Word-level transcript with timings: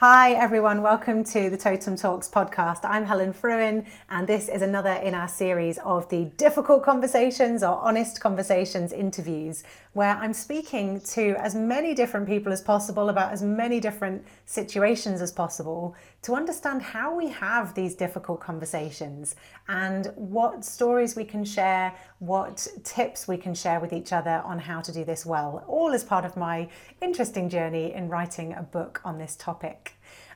Hi, 0.00 0.34
everyone. 0.34 0.80
Welcome 0.80 1.24
to 1.24 1.50
the 1.50 1.56
Totem 1.56 1.96
Talks 1.96 2.28
podcast. 2.28 2.82
I'm 2.84 3.04
Helen 3.04 3.32
Frewin, 3.32 3.84
and 4.08 4.28
this 4.28 4.48
is 4.48 4.62
another 4.62 4.92
in 4.92 5.12
our 5.12 5.26
series 5.26 5.78
of 5.78 6.08
the 6.08 6.26
difficult 6.36 6.84
conversations 6.84 7.64
or 7.64 7.80
honest 7.80 8.20
conversations 8.20 8.92
interviews, 8.92 9.64
where 9.98 10.16
I'm 10.18 10.32
speaking 10.32 11.00
to 11.16 11.34
as 11.40 11.56
many 11.56 11.92
different 11.92 12.28
people 12.28 12.52
as 12.52 12.60
possible 12.60 13.08
about 13.08 13.32
as 13.32 13.42
many 13.42 13.80
different 13.80 14.24
situations 14.46 15.20
as 15.20 15.32
possible 15.32 15.96
to 16.22 16.36
understand 16.36 16.80
how 16.80 17.16
we 17.16 17.26
have 17.30 17.74
these 17.74 17.96
difficult 17.96 18.38
conversations 18.38 19.34
and 19.66 20.12
what 20.14 20.64
stories 20.64 21.16
we 21.16 21.24
can 21.24 21.44
share, 21.44 21.92
what 22.20 22.64
tips 22.84 23.26
we 23.26 23.36
can 23.36 23.56
share 23.56 23.80
with 23.80 23.92
each 23.92 24.12
other 24.12 24.40
on 24.44 24.60
how 24.60 24.80
to 24.80 24.92
do 24.92 25.04
this 25.04 25.26
well, 25.26 25.64
all 25.66 25.90
as 25.90 26.04
part 26.04 26.24
of 26.24 26.36
my 26.36 26.68
interesting 27.02 27.48
journey 27.48 27.92
in 27.92 28.08
writing 28.08 28.52
a 28.52 28.62
book 28.62 29.00
on 29.04 29.18
this 29.18 29.34
topic. 29.34 29.94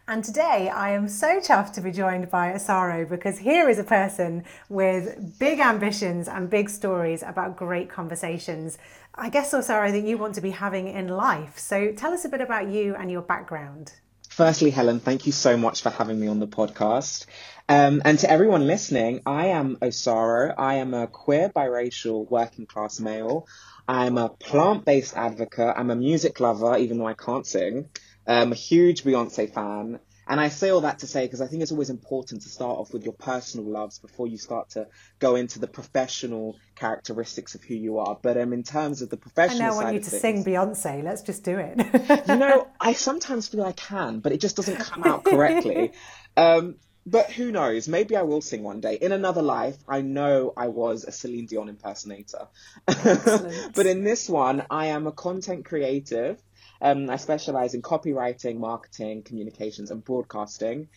And 0.09 0.25
today 0.25 0.69
I 0.69 0.91
am 0.91 1.09
so 1.09 1.39
chuffed 1.39 1.75
to 1.75 1.81
be 1.81 1.93
joined 1.93 2.29
by 2.29 2.53
Osaro 2.53 3.09
because 3.09 3.39
here 3.39 3.69
is 3.69 3.79
a 3.79 3.85
person 3.85 4.43
with 4.69 5.39
big 5.39 5.61
ambitions 5.61 6.27
and 6.27 6.51
big 6.51 6.69
stories 6.69 7.23
about 7.23 7.57
great 7.57 7.89
conversations. 7.89 8.79
I 9.15 9.29
guess, 9.29 9.53
Osaro, 9.53 9.93
that 9.93 10.05
you 10.05 10.17
want 10.17 10.35
to 10.37 10.41
be 10.41 10.51
having 10.51 10.89
in 10.89 11.09
life. 11.09 11.59
So 11.59 11.93
tell 11.93 12.13
us 12.13 12.25
a 12.25 12.29
bit 12.29 12.41
about 12.41 12.69
you 12.69 12.95
and 12.95 13.11
your 13.11 13.23
background. 13.23 13.93
Firstly, 14.31 14.71
Helen, 14.71 14.99
thank 15.01 15.27
you 15.27 15.33
so 15.33 15.59
much 15.59 15.83
for 15.83 15.91
having 15.91 16.19
me 16.19 16.27
on 16.27 16.41
the 16.41 16.47
podcast. 16.47 17.27
Um, 17.69 18.01
and 18.05 18.19
to 18.21 18.31
everyone 18.31 18.67
listening, 18.67 19.21
I 19.27 19.49
am 19.49 19.77
Osaro. 19.77 20.55
I 20.57 20.77
am 20.77 20.95
a 20.95 21.07
queer, 21.07 21.51
biracial, 21.51 22.29
working 22.31 22.65
class 22.65 22.99
male. 22.99 23.47
I'm 23.87 24.17
a 24.17 24.31
plant 24.31 24.87
based 24.87 25.15
advocate. 25.17 25.75
I'm 25.77 25.91
a 25.91 25.97
music 25.97 26.41
lover, 26.41 26.79
even 26.79 26.97
though 26.97 27.07
I 27.07 27.15
can't 27.15 27.47
sing. 27.47 27.91
I'm 28.27 28.53
a 28.53 28.55
huge 28.55 29.05
Beyonce 29.05 29.53
fan. 29.53 30.01
And 30.27 30.41
I 30.41 30.49
say 30.49 30.71
all 30.71 30.83
that 30.83 31.01
to 31.01 31.07
say 31.07 31.27
because 31.27 31.41
I 31.41 31.47
think 31.47 31.63
it's 31.63 31.73
always 31.73 31.91
important 31.91 32.43
to 32.43 32.49
start 32.49 32.79
off 32.79 32.93
with 32.93 33.05
your 33.05 33.13
personal 33.13 33.67
loves 33.67 33.99
before 33.99 34.27
you 34.27 34.39
start 34.39 34.71
to 34.71 34.87
go 35.19 35.37
into 35.37 35.59
the 35.59 35.67
professional 35.67 36.57
characteristics 36.77 37.55
of 37.55 37.65
who 37.65 37.75
you 37.75 37.99
are. 37.99 38.19
But 38.21 38.37
um, 38.37 38.53
in 38.53 38.63
terms 38.63 39.03
of 39.03 39.11
the 39.11 39.17
professional, 39.17 39.63
I 39.63 39.69
now 39.69 39.75
want 39.77 39.95
you 39.95 40.01
to 40.01 40.11
things, 40.11 40.45
sing 40.45 40.45
Beyonce. 40.45 41.03
Let's 41.03 41.23
just 41.23 41.43
do 41.43 41.59
it. 41.59 42.29
you 42.29 42.37
know, 42.37 42.69
I 42.81 42.93
sometimes 42.93 43.49
feel 43.49 43.65
I 43.65 43.73
can, 43.73 44.21
but 44.21 44.33
it 44.33 44.41
just 44.41 44.57
doesn't 44.57 44.79
come 44.79 45.05
out 45.05 45.25
correctly. 45.25 45.93
um, 46.37 46.77
but 47.05 47.31
who 47.33 47.51
knows? 47.51 47.89
Maybe 47.89 48.17
I 48.17 48.23
will 48.23 48.41
sing 48.41 48.63
one 48.63 48.81
day. 48.81 48.95
In 48.95 49.11
another 49.11 49.43
life, 49.43 49.77
I 49.89 50.03
know 50.03 50.53
I 50.57 50.69
was 50.69 51.05
a 51.05 51.11
Celine 51.11 51.47
Dion 51.47 51.69
impersonator. 51.69 52.47
but 52.87 53.87
in 53.87 54.05
this 54.05 54.29
one, 54.29 54.65
I 54.71 54.87
am 54.87 55.09
a 55.09 55.13
content 55.13 55.65
creative 55.65 56.41
um, 56.83 57.09
I 57.09 57.17
specialize 57.17 57.75
in 57.75 57.81
copywriting, 57.81 58.59
marketing, 58.59 59.23
communications, 59.23 59.91
and 59.91 60.05
broadcasting. 60.05 60.89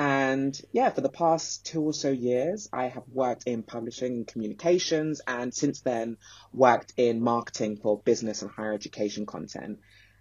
And 0.00 0.60
yeah, 0.72 0.90
for 0.90 1.00
the 1.00 1.08
past 1.08 1.64
two 1.64 1.82
or 1.82 1.92
so 1.92 2.10
years, 2.10 2.68
I 2.72 2.88
have 2.88 3.04
worked 3.12 3.44
in 3.46 3.62
publishing 3.62 4.12
and 4.12 4.26
communications, 4.26 5.20
and 5.26 5.54
since 5.54 5.80
then, 5.80 6.18
worked 6.52 6.92
in 6.96 7.20
marketing 7.20 7.78
for 7.78 7.98
business 7.98 8.42
and 8.42 8.50
higher 8.50 8.72
education 8.72 9.26
content. 9.26 9.78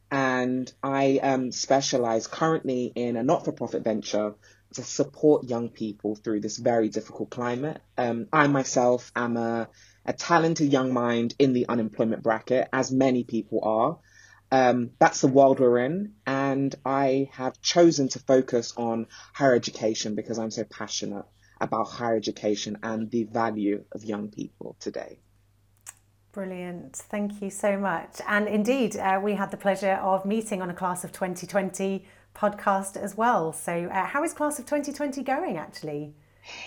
And 0.10 0.72
I 0.82 1.20
um, 1.22 1.52
specialize 1.52 2.28
currently 2.28 2.92
in 2.96 3.18
a 3.18 3.24
not 3.24 3.44
for 3.44 3.52
profit 3.52 3.84
venture 3.84 4.36
to 4.74 4.84
support 4.84 5.46
young 5.46 5.70
people 5.70 6.16
through 6.16 6.42
this 6.42 6.58
very 6.58 6.90
difficult 6.90 7.30
climate. 7.30 7.82
Um, 7.98 8.28
I 8.32 8.48
myself 8.48 9.12
am 9.16 9.38
a, 9.38 9.70
a 10.06 10.14
talented 10.14 10.72
young 10.72 10.94
mind 10.94 11.36
in 11.40 11.54
the 11.54 11.68
unemployment 11.68 12.24
bracket, 12.24 12.68
as 12.72 12.92
many 12.92 13.24
people 13.24 13.60
are. 13.64 13.98
Um, 14.52 14.92
that's 15.00 15.22
the 15.22 15.28
world 15.28 15.60
we're 15.60 15.80
in, 15.80 16.14
and 16.26 16.74
I 16.86 17.30
have 17.34 17.62
chosen 17.62 18.08
to 18.10 18.20
focus 18.20 18.74
on 18.78 19.08
higher 19.34 19.54
education 19.54 20.16
because 20.16 20.40
I'm 20.40 20.52
so 20.52 20.64
passionate 20.64 21.26
about 21.60 21.88
higher 21.88 22.16
education 22.16 22.78
and 22.84 23.12
the 23.12 23.26
value 23.26 23.84
of 23.92 24.06
young 24.06 24.30
people 24.30 24.78
today. 24.80 25.20
Brilliant. 26.32 26.96
Thank 26.96 27.42
you 27.42 27.50
so 27.50 27.78
much. 27.78 28.22
And 28.28 28.48
indeed, 28.48 28.96
uh, 28.96 29.20
we 29.22 29.34
had 29.34 29.52
the 29.52 29.58
pleasure 29.58 29.94
of 29.94 30.24
meeting 30.24 30.62
on 30.62 30.70
a 30.70 30.74
Class 30.74 31.04
of 31.04 31.12
2020 31.12 32.06
podcast 32.36 32.96
as 32.96 33.18
well. 33.18 33.52
So, 33.52 33.90
uh, 33.92 34.06
how 34.06 34.24
is 34.24 34.34
Class 34.34 34.60
of 34.60 34.66
2020 34.66 35.24
going 35.24 35.58
actually? 35.58 36.14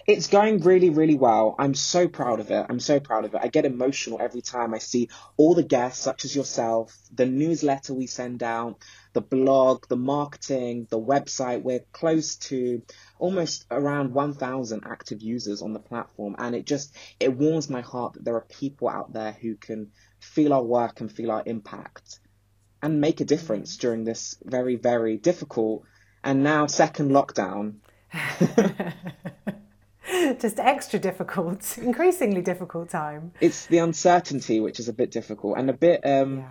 It's 0.06 0.26
going 0.26 0.60
really, 0.60 0.90
really 0.90 1.14
well. 1.14 1.54
I'm 1.58 1.74
so 1.74 2.08
proud 2.08 2.40
of 2.40 2.50
it. 2.50 2.66
I'm 2.68 2.80
so 2.80 3.00
proud 3.00 3.24
of 3.24 3.34
it. 3.34 3.40
I 3.42 3.48
get 3.48 3.64
emotional 3.64 4.20
every 4.20 4.42
time 4.42 4.74
I 4.74 4.78
see 4.78 5.08
all 5.36 5.54
the 5.54 5.62
guests, 5.62 6.02
such 6.02 6.24
as 6.24 6.34
yourself, 6.34 6.96
the 7.12 7.26
newsletter 7.26 7.94
we 7.94 8.06
send 8.06 8.42
out, 8.42 8.78
the 9.12 9.20
blog, 9.20 9.86
the 9.88 9.96
marketing, 9.96 10.86
the 10.90 11.00
website. 11.00 11.62
We're 11.62 11.84
close 11.92 12.36
to 12.36 12.82
almost 13.18 13.66
around 13.70 14.12
1,000 14.14 14.82
active 14.86 15.22
users 15.22 15.62
on 15.62 15.72
the 15.72 15.78
platform. 15.78 16.36
And 16.38 16.54
it 16.54 16.66
just, 16.66 16.94
it 17.18 17.36
warms 17.36 17.68
my 17.70 17.80
heart 17.80 18.14
that 18.14 18.24
there 18.24 18.36
are 18.36 18.46
people 18.48 18.88
out 18.88 19.12
there 19.12 19.32
who 19.32 19.56
can 19.56 19.92
feel 20.18 20.52
our 20.52 20.62
work 20.62 21.00
and 21.00 21.10
feel 21.10 21.30
our 21.30 21.42
impact 21.46 22.20
and 22.82 23.00
make 23.00 23.20
a 23.20 23.24
difference 23.24 23.76
during 23.76 24.04
this 24.04 24.36
very, 24.44 24.76
very 24.76 25.16
difficult 25.16 25.84
and 26.24 26.42
now 26.42 26.66
second 26.66 27.10
lockdown. 27.10 27.76
just 30.40 30.58
extra 30.58 30.98
difficult, 30.98 31.78
increasingly 31.82 32.42
difficult 32.42 32.90
time. 32.90 33.32
It's 33.40 33.66
the 33.66 33.78
uncertainty 33.78 34.60
which 34.60 34.80
is 34.80 34.88
a 34.88 34.92
bit 34.92 35.10
difficult 35.10 35.58
and 35.58 35.70
a 35.70 35.72
bit 35.72 36.00
um, 36.04 36.38
yeah. 36.38 36.50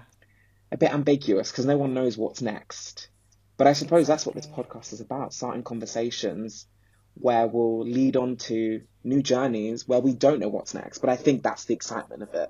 a 0.71 0.77
bit 0.77 0.93
ambiguous 0.93 1.51
because 1.51 1.65
no 1.65 1.77
one 1.77 1.93
knows 1.93 2.17
what's 2.17 2.41
next. 2.41 3.09
But 3.57 3.67
I 3.67 3.73
suppose 3.73 4.09
exactly. 4.09 4.13
that's 4.13 4.25
what 4.25 4.35
this 4.35 4.47
podcast 4.47 4.93
is 4.93 5.01
about: 5.01 5.33
starting 5.33 5.63
conversations 5.63 6.67
where 7.15 7.47
we'll 7.47 7.81
lead 7.81 8.15
on 8.15 8.37
to 8.37 8.81
new 9.03 9.21
journeys 9.21 9.87
where 9.87 9.99
we 9.99 10.13
don't 10.13 10.39
know 10.39 10.47
what's 10.47 10.73
next. 10.73 10.99
But 10.99 11.09
I 11.09 11.15
think 11.15 11.43
that's 11.43 11.65
the 11.65 11.73
excitement 11.73 12.23
of 12.23 12.33
it. 12.33 12.49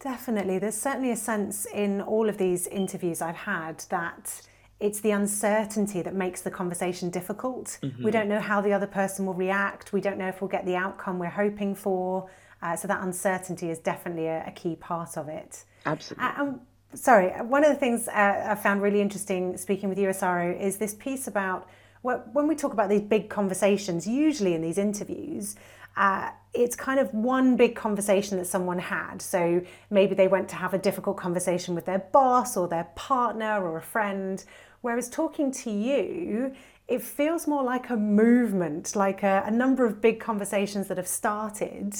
Definitely, 0.00 0.60
there's 0.60 0.76
certainly 0.76 1.10
a 1.10 1.16
sense 1.16 1.66
in 1.66 2.00
all 2.00 2.28
of 2.28 2.38
these 2.38 2.68
interviews 2.68 3.20
I've 3.20 3.34
had 3.34 3.82
that 3.90 4.42
it's 4.80 5.00
the 5.00 5.10
uncertainty 5.10 6.02
that 6.02 6.14
makes 6.14 6.42
the 6.42 6.50
conversation 6.50 7.10
difficult. 7.10 7.78
Mm-hmm. 7.82 8.04
We 8.04 8.10
don't 8.10 8.28
know 8.28 8.40
how 8.40 8.60
the 8.60 8.72
other 8.72 8.86
person 8.86 9.26
will 9.26 9.34
react. 9.34 9.92
We 9.92 10.00
don't 10.00 10.18
know 10.18 10.28
if 10.28 10.40
we'll 10.40 10.48
get 10.48 10.64
the 10.66 10.76
outcome 10.76 11.18
we're 11.18 11.28
hoping 11.28 11.74
for. 11.74 12.28
Uh, 12.62 12.76
so 12.76 12.88
that 12.88 13.02
uncertainty 13.02 13.70
is 13.70 13.78
definitely 13.78 14.26
a, 14.26 14.44
a 14.46 14.50
key 14.52 14.76
part 14.76 15.16
of 15.16 15.28
it. 15.28 15.64
Absolutely. 15.86 16.24
Uh, 16.24 16.42
um, 16.42 16.60
sorry, 16.94 17.28
one 17.42 17.64
of 17.64 17.70
the 17.70 17.76
things 17.76 18.08
uh, 18.08 18.46
I 18.50 18.54
found 18.54 18.82
really 18.82 19.00
interesting 19.00 19.56
speaking 19.56 19.88
with 19.88 19.98
you, 19.98 20.08
Osaro, 20.08 20.58
is 20.60 20.76
this 20.76 20.94
piece 20.94 21.26
about 21.26 21.68
when 22.02 22.46
we 22.46 22.54
talk 22.54 22.72
about 22.72 22.88
these 22.88 23.02
big 23.02 23.28
conversations, 23.28 24.06
usually 24.06 24.54
in 24.54 24.62
these 24.62 24.78
interviews, 24.78 25.56
uh, 25.96 26.30
it's 26.54 26.76
kind 26.76 27.00
of 27.00 27.12
one 27.12 27.56
big 27.56 27.74
conversation 27.74 28.38
that 28.38 28.46
someone 28.46 28.78
had. 28.78 29.20
So 29.20 29.60
maybe 29.90 30.14
they 30.14 30.28
went 30.28 30.48
to 30.50 30.56
have 30.56 30.72
a 30.72 30.78
difficult 30.78 31.16
conversation 31.16 31.74
with 31.74 31.86
their 31.86 31.98
boss 31.98 32.56
or 32.56 32.68
their 32.68 32.88
partner 32.94 33.64
or 33.64 33.76
a 33.76 33.82
friend, 33.82 34.42
Whereas 34.80 35.08
talking 35.08 35.50
to 35.52 35.70
you, 35.70 36.54
it 36.86 37.02
feels 37.02 37.46
more 37.46 37.62
like 37.62 37.90
a 37.90 37.96
movement, 37.96 38.96
like 38.96 39.22
a, 39.22 39.42
a 39.46 39.50
number 39.50 39.84
of 39.84 40.00
big 40.00 40.20
conversations 40.20 40.88
that 40.88 40.96
have 40.96 41.08
started. 41.08 41.94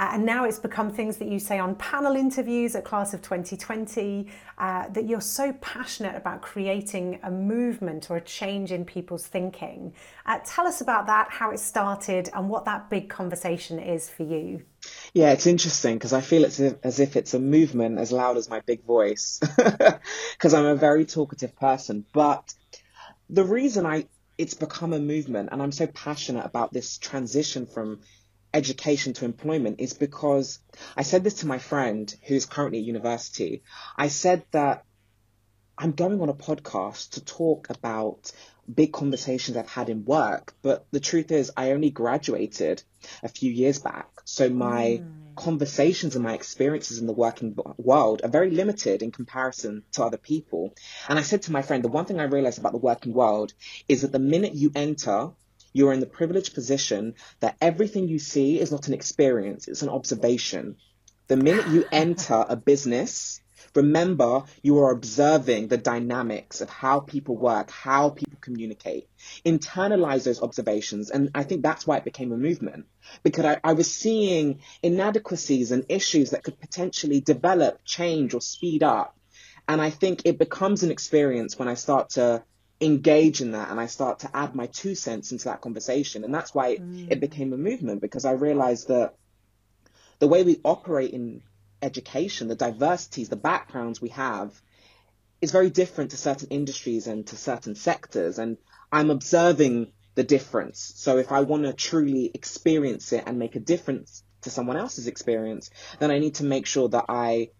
Uh, 0.00 0.12
and 0.14 0.24
now 0.24 0.46
it's 0.46 0.58
become 0.58 0.90
things 0.90 1.18
that 1.18 1.28
you 1.28 1.38
say 1.38 1.58
on 1.58 1.74
panel 1.74 2.16
interviews 2.16 2.74
at 2.74 2.86
Class 2.86 3.12
of 3.12 3.20
2020, 3.20 4.26
uh, 4.56 4.88
that 4.88 5.06
you're 5.06 5.20
so 5.20 5.52
passionate 5.60 6.16
about 6.16 6.40
creating 6.40 7.20
a 7.22 7.30
movement 7.30 8.10
or 8.10 8.16
a 8.16 8.20
change 8.22 8.72
in 8.72 8.82
people's 8.82 9.26
thinking. 9.26 9.92
Uh, 10.24 10.38
tell 10.42 10.66
us 10.66 10.80
about 10.80 11.06
that, 11.08 11.28
how 11.28 11.50
it 11.50 11.60
started, 11.60 12.30
and 12.32 12.48
what 12.48 12.64
that 12.64 12.88
big 12.88 13.10
conversation 13.10 13.78
is 13.78 14.08
for 14.08 14.22
you. 14.22 14.62
Yeah, 15.12 15.32
it's 15.32 15.46
interesting 15.46 15.96
because 15.96 16.14
I 16.14 16.22
feel 16.22 16.44
it's 16.44 16.58
as 16.58 16.98
if 16.98 17.14
it's 17.14 17.34
a 17.34 17.38
movement 17.38 17.98
as 17.98 18.10
loud 18.10 18.38
as 18.38 18.48
my 18.48 18.60
big 18.60 18.82
voice 18.86 19.38
because 19.58 20.54
I'm 20.54 20.64
a 20.64 20.76
very 20.76 21.04
talkative 21.04 21.54
person. 21.56 22.06
But 22.14 22.54
the 23.28 23.44
reason 23.44 23.84
I 23.84 24.06
it's 24.38 24.54
become 24.54 24.94
a 24.94 24.98
movement 24.98 25.50
and 25.52 25.60
I'm 25.60 25.72
so 25.72 25.86
passionate 25.86 26.46
about 26.46 26.72
this 26.72 26.96
transition 26.96 27.66
from 27.66 28.00
education 28.52 29.12
to 29.14 29.24
employment 29.24 29.80
is 29.80 29.92
because 29.92 30.58
I 30.96 31.02
said 31.02 31.24
this 31.24 31.34
to 31.40 31.46
my 31.46 31.58
friend 31.58 32.12
who's 32.22 32.46
currently 32.46 32.80
at 32.80 32.84
university. 32.84 33.62
I 33.96 34.08
said 34.08 34.44
that 34.52 34.84
I'm 35.78 35.92
going 35.92 36.20
on 36.20 36.28
a 36.28 36.34
podcast 36.34 37.12
to 37.12 37.24
talk 37.24 37.70
about 37.70 38.32
big 38.72 38.92
conversations 38.92 39.56
I've 39.56 39.68
had 39.68 39.88
in 39.88 40.04
work, 40.04 40.54
but 40.62 40.86
the 40.90 41.00
truth 41.00 41.30
is 41.30 41.50
I 41.56 41.72
only 41.72 41.90
graduated 41.90 42.82
a 43.22 43.28
few 43.28 43.50
years 43.50 43.78
back. 43.78 44.08
So 44.24 44.48
my 44.48 45.00
mm. 45.02 45.34
conversations 45.36 46.14
and 46.14 46.24
my 46.24 46.34
experiences 46.34 46.98
in 46.98 47.06
the 47.06 47.12
working 47.12 47.56
world 47.78 48.20
are 48.22 48.28
very 48.28 48.50
limited 48.50 49.02
in 49.02 49.10
comparison 49.10 49.82
to 49.92 50.04
other 50.04 50.18
people. 50.18 50.74
And 51.08 51.18
I 51.18 51.22
said 51.22 51.42
to 51.42 51.52
my 51.52 51.62
friend, 51.62 51.82
the 51.82 51.88
one 51.88 52.04
thing 52.04 52.20
I 52.20 52.24
realized 52.24 52.58
about 52.58 52.72
the 52.72 52.78
working 52.78 53.14
world 53.14 53.54
is 53.88 54.02
that 54.02 54.12
the 54.12 54.18
minute 54.18 54.54
you 54.54 54.70
enter, 54.74 55.30
you're 55.72 55.92
in 55.92 56.00
the 56.00 56.06
privileged 56.06 56.54
position 56.54 57.14
that 57.40 57.56
everything 57.60 58.08
you 58.08 58.18
see 58.18 58.60
is 58.60 58.70
not 58.70 58.88
an 58.88 58.94
experience, 58.94 59.68
it's 59.68 59.82
an 59.82 59.88
observation. 59.88 60.76
The 61.28 61.36
minute 61.36 61.68
you 61.68 61.84
enter 61.92 62.44
a 62.48 62.56
business, 62.56 63.40
Remember, 63.74 64.44
you 64.62 64.78
are 64.78 64.90
observing 64.90 65.68
the 65.68 65.76
dynamics 65.76 66.60
of 66.60 66.68
how 66.68 67.00
people 67.00 67.36
work, 67.36 67.70
how 67.70 68.10
people 68.10 68.38
communicate. 68.40 69.08
Internalize 69.44 70.24
those 70.24 70.42
observations. 70.42 71.10
And 71.10 71.30
I 71.34 71.44
think 71.44 71.62
that's 71.62 71.86
why 71.86 71.98
it 71.98 72.04
became 72.04 72.32
a 72.32 72.36
movement 72.36 72.86
because 73.22 73.44
I, 73.44 73.60
I 73.62 73.74
was 73.74 73.92
seeing 73.94 74.60
inadequacies 74.82 75.70
and 75.70 75.84
issues 75.88 76.30
that 76.30 76.42
could 76.42 76.58
potentially 76.58 77.20
develop, 77.20 77.84
change, 77.84 78.34
or 78.34 78.40
speed 78.40 78.82
up. 78.82 79.16
And 79.68 79.80
I 79.80 79.90
think 79.90 80.22
it 80.24 80.38
becomes 80.38 80.82
an 80.82 80.90
experience 80.90 81.58
when 81.58 81.68
I 81.68 81.74
start 81.74 82.10
to 82.10 82.42
engage 82.80 83.40
in 83.40 83.52
that 83.52 83.70
and 83.70 83.78
I 83.78 83.86
start 83.86 84.20
to 84.20 84.30
add 84.34 84.54
my 84.54 84.66
two 84.66 84.94
cents 84.94 85.32
into 85.32 85.44
that 85.44 85.60
conversation. 85.60 86.24
And 86.24 86.34
that's 86.34 86.54
why 86.54 86.68
it, 86.68 86.82
mm. 86.82 87.10
it 87.10 87.20
became 87.20 87.52
a 87.52 87.58
movement 87.58 88.00
because 88.00 88.24
I 88.24 88.32
realized 88.32 88.88
that 88.88 89.14
the 90.18 90.28
way 90.28 90.42
we 90.42 90.60
operate 90.64 91.10
in 91.12 91.42
education, 91.82 92.48
the 92.48 92.54
diversities, 92.54 93.28
the 93.28 93.36
backgrounds 93.36 94.00
we 94.00 94.10
have 94.10 94.52
is 95.40 95.52
very 95.52 95.70
different 95.70 96.10
to 96.10 96.16
certain 96.16 96.48
industries 96.48 97.06
and 97.06 97.26
to 97.26 97.36
certain 97.36 97.74
sectors. 97.74 98.38
And 98.38 98.56
I'm 98.92 99.10
observing 99.10 99.92
the 100.14 100.24
difference. 100.24 100.92
So 100.96 101.18
if 101.18 101.32
I 101.32 101.40
want 101.40 101.64
to 101.64 101.72
truly 101.72 102.30
experience 102.32 103.12
it 103.12 103.24
and 103.26 103.38
make 103.38 103.56
a 103.56 103.60
difference 103.60 104.22
to 104.42 104.50
someone 104.50 104.76
else's 104.76 105.06
experience, 105.06 105.70
then 105.98 106.10
I 106.10 106.18
need 106.18 106.36
to 106.36 106.44
make 106.44 106.66
sure 106.66 106.88
that 106.88 107.06
I 107.08 107.50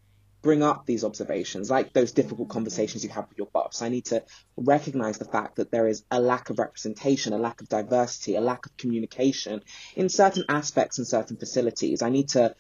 bring 0.43 0.63
up 0.63 0.87
these 0.87 1.05
observations, 1.05 1.71
like 1.71 1.93
those 1.93 2.13
difficult 2.13 2.49
conversations 2.49 3.05
you 3.05 3.11
have 3.11 3.29
with 3.29 3.39
your 3.39 3.49
boss. 3.49 3.83
I 3.83 3.89
need 3.89 4.07
to 4.07 4.23
recognize 4.57 5.19
the 5.19 5.25
fact 5.25 5.57
that 5.57 5.71
there 5.71 5.87
is 5.87 6.05
a 6.11 6.21
lack 6.21 6.51
of 6.51 6.59
representation, 6.59 7.33
a 7.33 7.39
lack 7.39 7.61
of 7.61 7.69
diversity, 7.69 8.37
a 8.37 8.41
lack 8.41 8.67
of 8.67 8.77
communication 8.77 9.63
in 9.97 10.09
certain 10.09 10.45
aspects 10.49 10.99
and 10.99 11.07
certain 11.07 11.37
facilities. 11.37 12.03
I 12.03 12.11
need 12.11 12.29
to 12.31 12.55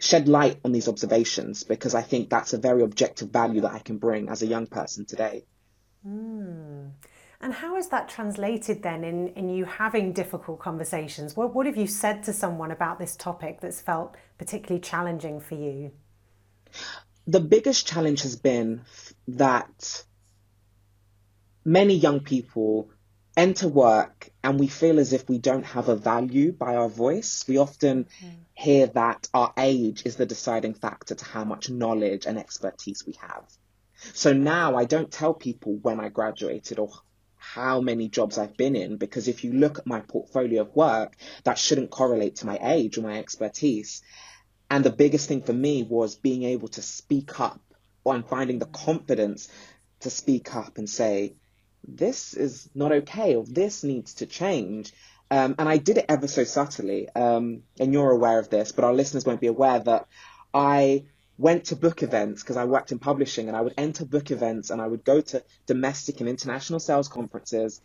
shed 0.00 0.28
light 0.28 0.60
on 0.64 0.72
these 0.72 0.88
observations 0.88 1.64
because 1.64 1.94
I 1.94 2.02
think 2.02 2.30
that's 2.30 2.52
a 2.52 2.58
very 2.58 2.82
objective 2.82 3.30
value 3.30 3.62
that 3.62 3.72
I 3.72 3.80
can 3.80 3.98
bring 3.98 4.28
as 4.28 4.42
a 4.42 4.46
young 4.46 4.66
person 4.66 5.04
today. 5.06 5.44
Mm. 6.06 6.90
And 7.40 7.52
how 7.52 7.76
is 7.76 7.88
that 7.88 8.08
translated 8.08 8.82
then 8.82 9.04
in, 9.04 9.28
in 9.28 9.48
you 9.48 9.64
having 9.64 10.12
difficult 10.12 10.58
conversations? 10.58 11.36
What, 11.36 11.54
what 11.54 11.66
have 11.66 11.76
you 11.76 11.86
said 11.86 12.24
to 12.24 12.32
someone 12.32 12.72
about 12.72 12.98
this 12.98 13.14
topic 13.14 13.60
that's 13.60 13.80
felt 13.80 14.16
particularly 14.38 14.80
challenging 14.80 15.38
for 15.40 15.54
you? 15.54 15.92
The 17.26 17.40
biggest 17.40 17.86
challenge 17.86 18.22
has 18.22 18.36
been 18.36 18.82
that 19.28 20.04
many 21.64 21.94
young 21.94 22.20
people 22.20 22.90
enter 23.36 23.68
work 23.68 24.30
and 24.42 24.58
we 24.58 24.66
feel 24.66 24.98
as 24.98 25.12
if 25.12 25.28
we 25.28 25.38
don't 25.38 25.64
have 25.64 25.88
a 25.88 25.94
value 25.94 26.50
by 26.50 26.74
our 26.74 26.88
voice. 26.88 27.44
We 27.46 27.58
often 27.58 28.04
mm. 28.04 28.34
hear 28.54 28.88
that 28.88 29.28
our 29.32 29.52
age 29.56 30.02
is 30.04 30.16
the 30.16 30.26
deciding 30.26 30.74
factor 30.74 31.14
to 31.14 31.24
how 31.24 31.44
much 31.44 31.70
knowledge 31.70 32.26
and 32.26 32.38
expertise 32.38 33.06
we 33.06 33.14
have. 33.20 33.44
So 34.14 34.32
now 34.32 34.76
I 34.76 34.84
don't 34.84 35.10
tell 35.10 35.34
people 35.34 35.76
when 35.82 36.00
I 36.00 36.08
graduated 36.08 36.78
or 36.78 36.90
how 37.36 37.80
many 37.80 38.08
jobs 38.08 38.38
I've 38.38 38.56
been 38.56 38.74
in 38.74 38.96
because 38.96 39.28
if 39.28 39.44
you 39.44 39.52
look 39.52 39.78
at 39.78 39.86
my 39.86 40.00
portfolio 40.00 40.62
of 40.62 40.74
work, 40.74 41.16
that 41.44 41.58
shouldn't 41.58 41.90
correlate 41.90 42.36
to 42.36 42.46
my 42.46 42.58
age 42.60 42.98
or 42.98 43.02
my 43.02 43.18
expertise. 43.18 44.02
And 44.70 44.84
the 44.84 44.90
biggest 44.90 45.28
thing 45.28 45.42
for 45.42 45.52
me 45.52 45.82
was 45.82 46.16
being 46.16 46.42
able 46.44 46.68
to 46.68 46.82
speak 46.82 47.40
up 47.40 47.60
and 48.04 48.26
finding 48.26 48.58
the 48.58 48.66
confidence 48.66 49.48
to 50.00 50.10
speak 50.10 50.54
up 50.54 50.78
and 50.78 50.88
say, 50.88 51.34
this 51.86 52.34
is 52.34 52.68
not 52.74 52.92
okay 52.92 53.34
or 53.34 53.44
this 53.44 53.82
needs 53.82 54.14
to 54.14 54.26
change. 54.26 54.92
Um, 55.30 55.54
and 55.58 55.68
I 55.68 55.76
did 55.78 55.98
it 55.98 56.06
ever 56.08 56.26
so 56.26 56.44
subtly. 56.44 57.08
Um, 57.10 57.62
and 57.78 57.92
you're 57.92 58.10
aware 58.10 58.38
of 58.38 58.50
this, 58.50 58.72
but 58.72 58.84
our 58.84 58.94
listeners 58.94 59.24
won't 59.24 59.40
be 59.40 59.46
aware 59.46 59.78
that 59.80 60.06
I 60.52 61.04
went 61.38 61.66
to 61.66 61.76
book 61.76 62.02
events 62.02 62.42
because 62.42 62.56
I 62.56 62.64
worked 62.64 62.90
in 62.90 62.98
publishing 62.98 63.48
and 63.48 63.56
I 63.56 63.60
would 63.60 63.74
enter 63.78 64.04
book 64.04 64.30
events 64.30 64.70
and 64.70 64.82
I 64.82 64.86
would 64.86 65.04
go 65.04 65.20
to 65.20 65.44
domestic 65.66 66.20
and 66.20 66.28
international 66.28 66.80
sales 66.80 67.08
conferences 67.08 67.80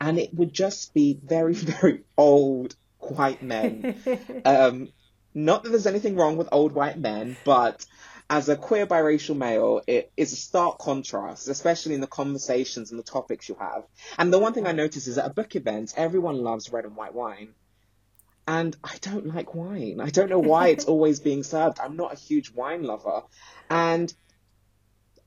and 0.00 0.18
it 0.18 0.34
would 0.34 0.52
just 0.52 0.92
be 0.92 1.18
very, 1.22 1.54
very 1.54 2.02
old 2.16 2.74
white 2.98 3.42
men. 3.42 3.96
um, 4.44 4.88
not 5.36 5.62
that 5.62 5.68
there's 5.68 5.86
anything 5.86 6.16
wrong 6.16 6.38
with 6.38 6.48
old 6.50 6.72
white 6.72 6.98
men, 6.98 7.36
but 7.44 7.84
as 8.30 8.48
a 8.48 8.56
queer 8.56 8.86
biracial 8.86 9.36
male, 9.36 9.82
it 9.86 10.10
is 10.16 10.32
a 10.32 10.36
stark 10.36 10.78
contrast, 10.78 11.46
especially 11.46 11.94
in 11.94 12.00
the 12.00 12.06
conversations 12.06 12.90
and 12.90 12.98
the 12.98 13.04
topics 13.04 13.46
you 13.46 13.54
have. 13.60 13.84
And 14.16 14.32
the 14.32 14.38
one 14.38 14.54
thing 14.54 14.66
I 14.66 14.72
notice 14.72 15.06
is 15.06 15.18
at 15.18 15.26
a 15.26 15.34
book 15.34 15.54
event, 15.54 15.92
everyone 15.94 16.42
loves 16.42 16.72
red 16.72 16.86
and 16.86 16.96
white 16.96 17.14
wine. 17.14 17.50
And 18.48 18.74
I 18.82 18.96
don't 19.02 19.26
like 19.26 19.54
wine. 19.54 20.00
I 20.00 20.08
don't 20.08 20.30
know 20.30 20.38
why 20.38 20.68
it's 20.68 20.84
always 20.86 21.20
being 21.20 21.42
served. 21.42 21.80
I'm 21.80 21.96
not 21.96 22.14
a 22.14 22.18
huge 22.18 22.50
wine 22.52 22.84
lover. 22.84 23.22
And 23.68 24.12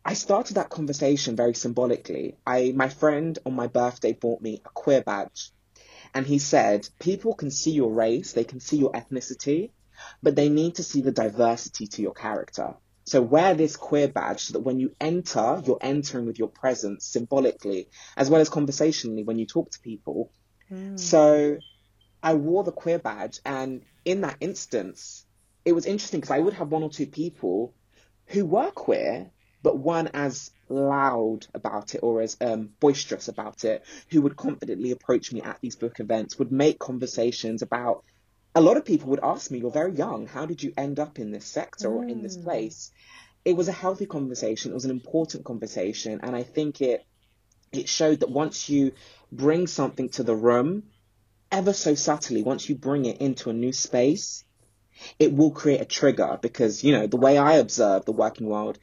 I 0.04 0.16
started 0.16 0.56
that 0.56 0.72
conversation 0.72 1.36
very 1.36 1.54
symbolically. 1.54 2.36
I, 2.48 2.74
my 2.76 2.90
friend 2.90 3.38
on 3.46 3.54
my 3.54 3.68
birthday 3.68 4.14
bought 4.14 4.42
me 4.42 4.64
a 4.66 4.70
queer 4.70 5.02
badge. 5.02 5.52
And 6.16 6.26
he 6.26 6.40
said, 6.40 6.90
people 6.98 7.36
can 7.36 7.52
see 7.52 7.72
your 7.72 7.92
race, 7.92 8.34
they 8.34 8.44
can 8.44 8.60
see 8.60 8.78
your 8.78 8.92
ethnicity, 8.94 9.70
but 10.22 10.36
they 10.36 10.50
need 10.50 10.76
to 10.76 10.84
see 10.84 11.02
the 11.02 11.12
diversity 11.12 11.88
to 11.88 12.02
your 12.02 12.14
character. 12.14 12.76
So 13.06 13.22
wear 13.24 13.56
this 13.56 13.76
queer 13.76 14.08
badge 14.08 14.42
so 14.42 14.54
that 14.54 14.60
when 14.60 14.80
you 14.80 14.96
enter, 15.02 15.64
you're 15.66 15.80
entering 15.82 16.28
with 16.28 16.38
your 16.38 16.50
presence 16.50 17.08
symbolically, 17.08 17.90
as 18.16 18.30
well 18.30 18.40
as 18.40 18.50
conversationally 18.50 19.24
when 19.24 19.40
you 19.40 19.48
talk 19.48 19.72
to 19.72 19.80
people. 19.80 20.32
Mm. 20.72 21.00
So 21.00 21.58
I 22.22 22.36
wore 22.36 22.64
the 22.64 22.72
queer 22.72 23.00
badge, 23.00 23.40
and 23.44 23.82
in 24.06 24.22
that 24.22 24.38
instance, 24.40 25.26
it 25.66 25.74
was 25.74 25.88
interesting 25.88 26.20
because 26.20 26.36
I 26.36 26.40
would 26.40 26.54
have 26.54 26.70
one 26.70 26.84
or 26.84 26.90
two 26.92 27.08
people 27.08 27.74
who 28.28 28.46
were 28.46 28.70
queer, 28.70 29.32
but 29.64 29.80
weren't 29.80 30.12
as 30.14 30.52
loud 30.70 31.48
about 31.54 31.96
it 31.96 32.02
or 32.04 32.22
as 32.22 32.38
um, 32.42 32.70
boisterous 32.80 33.28
about 33.28 33.64
it, 33.64 33.84
who 34.10 34.22
would 34.22 34.36
confidently 34.36 34.92
approach 34.92 35.34
me 35.34 35.42
at 35.42 35.60
these 35.62 35.76
book 35.76 36.00
events, 36.00 36.38
would 36.38 36.52
make 36.52 36.78
conversations 36.78 37.64
about 37.64 38.04
a 38.60 38.62
lot 38.62 38.76
of 38.76 38.84
people 38.84 39.10
would 39.10 39.24
ask 39.24 39.50
me, 39.52 39.60
You're 39.60 39.72
very 39.72 39.94
young. 39.94 40.28
How 40.28 40.46
did 40.46 40.62
you 40.62 40.74
end 40.76 41.00
up 41.00 41.18
in 41.18 41.32
this 41.32 41.46
sector 41.46 41.88
mm. 41.88 41.96
or 41.96 42.04
in 42.04 42.22
this 42.22 42.38
mm. 42.38 42.44
place? 42.44 42.92
It 43.46 43.56
was 43.56 43.70
a 43.70 43.80
healthy 43.84 44.06
conversation. 44.06 44.72
It 44.72 44.74
was 44.76 44.84
an 44.84 44.92
important 44.92 45.46
conversation. 45.46 46.20
And 46.22 46.36
I 46.36 46.44
think 46.44 46.82
it, 46.82 47.06
it 47.72 47.88
showed 47.88 48.20
that 48.20 48.30
once 48.30 48.68
you 48.68 48.92
bring 49.32 49.66
something 49.66 50.10
to 50.10 50.24
the 50.24 50.36
room, 50.36 50.84
ever 51.50 51.72
so 51.72 51.96
subtly, 51.96 52.44
once 52.44 52.68
you 52.68 52.76
bring 52.76 53.06
it 53.06 53.22
into 53.22 53.50
a 53.50 53.54
new 53.54 53.72
space, 53.72 54.44
it 55.18 55.34
will 55.34 55.52
create 55.52 55.80
a 55.80 55.86
trigger 55.86 56.38
because, 56.42 56.84
you 56.84 56.92
know, 56.92 57.08
the 57.08 57.16
way 57.16 57.38
I 57.38 57.54
observe 57.54 58.04
the 58.04 58.12
working 58.12 58.48
world 58.48 58.78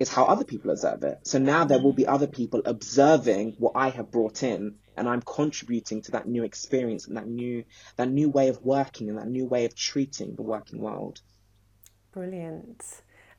is 0.00 0.08
how 0.08 0.24
other 0.24 0.44
people 0.44 0.72
observe 0.72 1.04
it. 1.04 1.20
So 1.22 1.38
now 1.38 1.64
there 1.64 1.80
will 1.80 1.92
be 1.92 2.06
other 2.06 2.26
people 2.26 2.62
observing 2.64 3.54
what 3.58 3.72
I 3.76 3.90
have 3.90 4.10
brought 4.10 4.42
in 4.42 4.74
and 5.00 5.08
I'm 5.08 5.22
contributing 5.22 6.02
to 6.02 6.10
that 6.12 6.28
new 6.28 6.44
experience 6.44 7.08
and 7.08 7.16
that 7.16 7.26
new 7.26 7.64
that 7.96 8.10
new 8.10 8.28
way 8.28 8.48
of 8.48 8.62
working 8.62 9.08
and 9.08 9.16
that 9.18 9.28
new 9.28 9.46
way 9.46 9.64
of 9.64 9.74
treating 9.74 10.34
the 10.36 10.42
working 10.42 10.78
world. 10.78 11.22
Brilliant. 12.12 12.84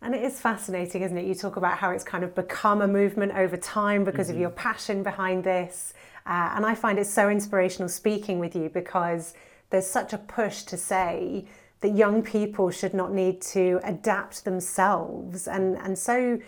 And 0.02 0.16
it 0.16 0.24
is 0.24 0.40
fascinating, 0.40 1.04
isn't 1.04 1.16
it? 1.16 1.26
You 1.26 1.36
talk 1.36 1.58
about 1.58 1.78
how 1.78 1.92
it's 1.92 2.04
kind 2.04 2.24
of 2.24 2.34
become 2.34 2.82
a 2.82 2.88
movement 2.88 3.34
over 3.34 3.56
time 3.56 4.04
because 4.04 4.28
mm-hmm. 4.28 4.38
of 4.38 4.42
your 4.42 4.50
passion 4.50 5.04
behind 5.04 5.44
this. 5.44 5.94
Uh, 6.26 6.54
and 6.56 6.66
I 6.66 6.74
find 6.74 6.98
it 6.98 7.06
so 7.06 7.30
inspirational 7.30 7.88
speaking 7.88 8.40
with 8.40 8.56
you 8.56 8.70
because 8.70 9.36
there's 9.70 9.86
such 9.86 10.14
a 10.14 10.18
push 10.18 10.64
to 10.64 10.78
say 10.78 11.46
that 11.82 11.96
young 11.96 12.24
people 12.24 12.72
should 12.72 12.96
not 12.96 13.14
need 13.14 13.40
to 13.42 13.80
adapt 13.84 14.46
themselves. 14.46 15.48
And, 15.48 15.78
and 15.78 15.98
so 15.98 16.40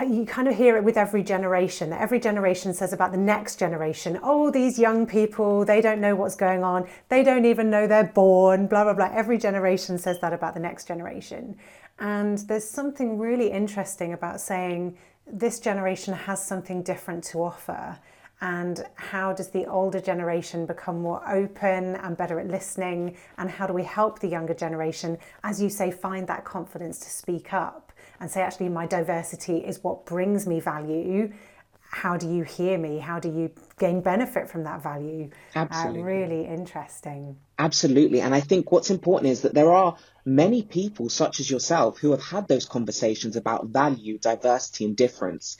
you 0.00 0.24
kind 0.24 0.48
of 0.48 0.56
hear 0.56 0.76
it 0.76 0.84
with 0.84 0.96
every 0.96 1.22
generation. 1.22 1.92
Every 1.92 2.18
generation 2.18 2.72
says 2.74 2.92
about 2.92 3.12
the 3.12 3.18
next 3.18 3.58
generation, 3.58 4.18
oh, 4.22 4.50
these 4.50 4.78
young 4.78 5.06
people, 5.06 5.64
they 5.64 5.80
don't 5.80 6.00
know 6.00 6.14
what's 6.14 6.36
going 6.36 6.64
on. 6.64 6.88
They 7.08 7.22
don't 7.22 7.44
even 7.44 7.70
know 7.70 7.86
they're 7.86 8.04
born, 8.04 8.66
blah, 8.66 8.84
blah, 8.84 8.94
blah. 8.94 9.10
Every 9.12 9.38
generation 9.38 9.98
says 9.98 10.20
that 10.20 10.32
about 10.32 10.54
the 10.54 10.60
next 10.60 10.88
generation. 10.88 11.56
And 11.98 12.38
there's 12.38 12.68
something 12.68 13.18
really 13.18 13.50
interesting 13.50 14.12
about 14.12 14.40
saying 14.40 14.96
this 15.26 15.60
generation 15.60 16.14
has 16.14 16.44
something 16.44 16.82
different 16.82 17.24
to 17.24 17.42
offer. 17.42 17.98
And 18.40 18.84
how 18.96 19.32
does 19.32 19.50
the 19.50 19.66
older 19.66 20.00
generation 20.00 20.66
become 20.66 21.00
more 21.00 21.22
open 21.30 21.94
and 21.96 22.16
better 22.16 22.40
at 22.40 22.48
listening? 22.48 23.16
And 23.38 23.48
how 23.48 23.68
do 23.68 23.72
we 23.72 23.84
help 23.84 24.18
the 24.18 24.26
younger 24.26 24.54
generation, 24.54 25.18
as 25.44 25.62
you 25.62 25.68
say, 25.68 25.92
find 25.92 26.26
that 26.26 26.44
confidence 26.44 26.98
to 27.00 27.10
speak 27.10 27.52
up? 27.52 27.91
And 28.22 28.30
say, 28.30 28.40
actually, 28.40 28.68
my 28.68 28.86
diversity 28.86 29.58
is 29.58 29.82
what 29.82 30.06
brings 30.06 30.46
me 30.46 30.60
value. 30.60 31.32
How 31.80 32.16
do 32.16 32.32
you 32.32 32.44
hear 32.44 32.78
me? 32.78 32.98
How 32.98 33.18
do 33.18 33.28
you 33.28 33.50
gain 33.80 34.00
benefit 34.00 34.48
from 34.48 34.62
that 34.62 34.80
value? 34.80 35.30
Uh, 35.56 35.58
Absolutely. 35.58 36.00
Uh, 36.00 36.04
really 36.04 36.46
interesting. 36.46 37.36
Absolutely. 37.58 38.20
And 38.20 38.32
I 38.32 38.38
think 38.38 38.70
what's 38.70 38.90
important 38.90 39.32
is 39.32 39.40
that 39.40 39.54
there 39.54 39.72
are 39.72 39.96
many 40.24 40.62
people, 40.62 41.08
such 41.08 41.40
as 41.40 41.50
yourself, 41.50 41.98
who 41.98 42.12
have 42.12 42.22
had 42.22 42.46
those 42.46 42.64
conversations 42.64 43.34
about 43.34 43.66
value, 43.66 44.18
diversity, 44.18 44.84
and 44.84 44.96
difference. 44.96 45.56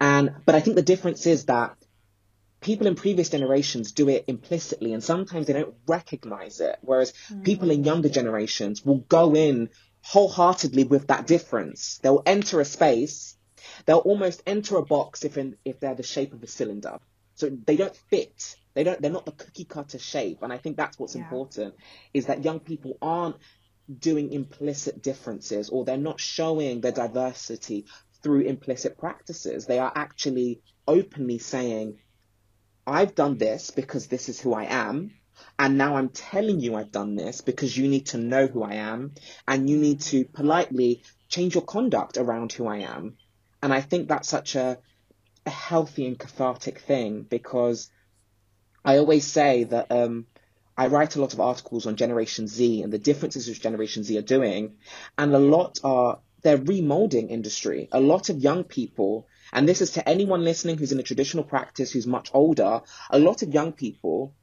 And, 0.00 0.34
but 0.44 0.56
I 0.56 0.60
think 0.60 0.74
the 0.74 0.82
difference 0.82 1.26
is 1.26 1.44
that 1.44 1.76
people 2.60 2.88
in 2.88 2.96
previous 2.96 3.30
generations 3.30 3.92
do 3.92 4.08
it 4.08 4.24
implicitly 4.26 4.92
and 4.94 5.02
sometimes 5.02 5.46
they 5.46 5.52
don't 5.52 5.74
recognize 5.86 6.60
it. 6.60 6.76
Whereas 6.82 7.12
mm. 7.32 7.44
people 7.44 7.70
in 7.70 7.84
younger 7.84 8.08
generations 8.08 8.84
will 8.84 8.98
go 8.98 9.36
in 9.36 9.70
wholeheartedly 10.02 10.84
with 10.84 11.08
that 11.08 11.26
difference. 11.26 11.98
They'll 12.02 12.22
enter 12.26 12.60
a 12.60 12.64
space, 12.64 13.36
they'll 13.86 13.98
almost 13.98 14.42
enter 14.46 14.76
a 14.76 14.84
box 14.84 15.24
if 15.24 15.36
in, 15.36 15.56
if 15.64 15.80
they're 15.80 15.94
the 15.94 16.02
shape 16.02 16.32
of 16.32 16.42
a 16.42 16.46
cylinder. 16.46 16.98
So 17.34 17.50
they 17.50 17.76
don't 17.76 17.96
fit. 17.96 18.56
They 18.74 18.84
don't. 18.84 19.00
They're 19.00 19.10
not 19.10 19.24
the 19.24 19.32
cookie 19.32 19.64
cutter 19.64 19.98
shape. 19.98 20.42
And 20.42 20.52
I 20.52 20.58
think 20.58 20.76
that's 20.76 20.98
what's 20.98 21.16
yeah. 21.16 21.22
important 21.22 21.74
is 22.12 22.26
that 22.26 22.44
young 22.44 22.60
people 22.60 22.98
aren't 23.00 23.36
doing 23.98 24.32
implicit 24.32 25.02
differences 25.02 25.70
or 25.70 25.84
they're 25.84 25.96
not 25.96 26.20
showing 26.20 26.80
their 26.80 26.92
diversity 26.92 27.86
through 28.22 28.42
implicit 28.42 28.98
practices. 28.98 29.66
They 29.66 29.78
are 29.78 29.92
actually 29.94 30.60
openly 30.86 31.38
saying, 31.38 31.98
I've 32.86 33.14
done 33.14 33.38
this 33.38 33.70
because 33.70 34.06
this 34.06 34.28
is 34.28 34.40
who 34.40 34.52
I 34.52 34.64
am. 34.64 35.12
And 35.58 35.78
now 35.78 35.96
I'm 35.96 36.08
telling 36.08 36.60
you 36.60 36.74
I've 36.74 36.92
done 36.92 37.16
this 37.16 37.40
because 37.40 37.76
you 37.76 37.88
need 37.88 38.06
to 38.06 38.18
know 38.18 38.46
who 38.46 38.62
I 38.62 38.74
am 38.74 39.14
and 39.46 39.68
you 39.68 39.76
need 39.76 40.00
to 40.02 40.24
politely 40.24 41.02
change 41.28 41.54
your 41.54 41.64
conduct 41.64 42.16
around 42.16 42.52
who 42.52 42.66
I 42.66 42.78
am. 42.78 43.16
And 43.62 43.72
I 43.72 43.80
think 43.80 44.08
that's 44.08 44.28
such 44.28 44.56
a, 44.56 44.78
a 45.46 45.50
healthy 45.50 46.06
and 46.06 46.18
cathartic 46.18 46.80
thing 46.80 47.22
because 47.22 47.90
I 48.84 48.98
always 48.98 49.26
say 49.26 49.64
that 49.64 49.90
um, 49.90 50.26
I 50.76 50.86
write 50.86 51.16
a 51.16 51.20
lot 51.20 51.34
of 51.34 51.40
articles 51.40 51.86
on 51.86 51.96
Generation 51.96 52.48
Z 52.48 52.82
and 52.82 52.92
the 52.92 52.98
differences 52.98 53.46
which 53.46 53.60
Generation 53.60 54.02
Z 54.02 54.16
are 54.16 54.22
doing, 54.22 54.76
and 55.18 55.34
a 55.34 55.38
lot 55.38 55.78
are 55.84 56.20
they're 56.42 56.56
remolding 56.56 57.28
industry. 57.30 57.88
A 57.92 58.00
lot 58.00 58.30
of 58.30 58.38
young 58.38 58.64
people, 58.64 59.26
and 59.52 59.68
this 59.68 59.82
is 59.82 59.90
to 59.92 60.08
anyone 60.08 60.42
listening 60.42 60.78
who's 60.78 60.92
in 60.92 60.98
a 60.98 61.02
traditional 61.02 61.44
practice 61.44 61.92
who's 61.92 62.06
much 62.06 62.30
older, 62.32 62.80
a 63.10 63.18
lot 63.18 63.42
of 63.42 63.52
young 63.52 63.72
people 63.72 64.34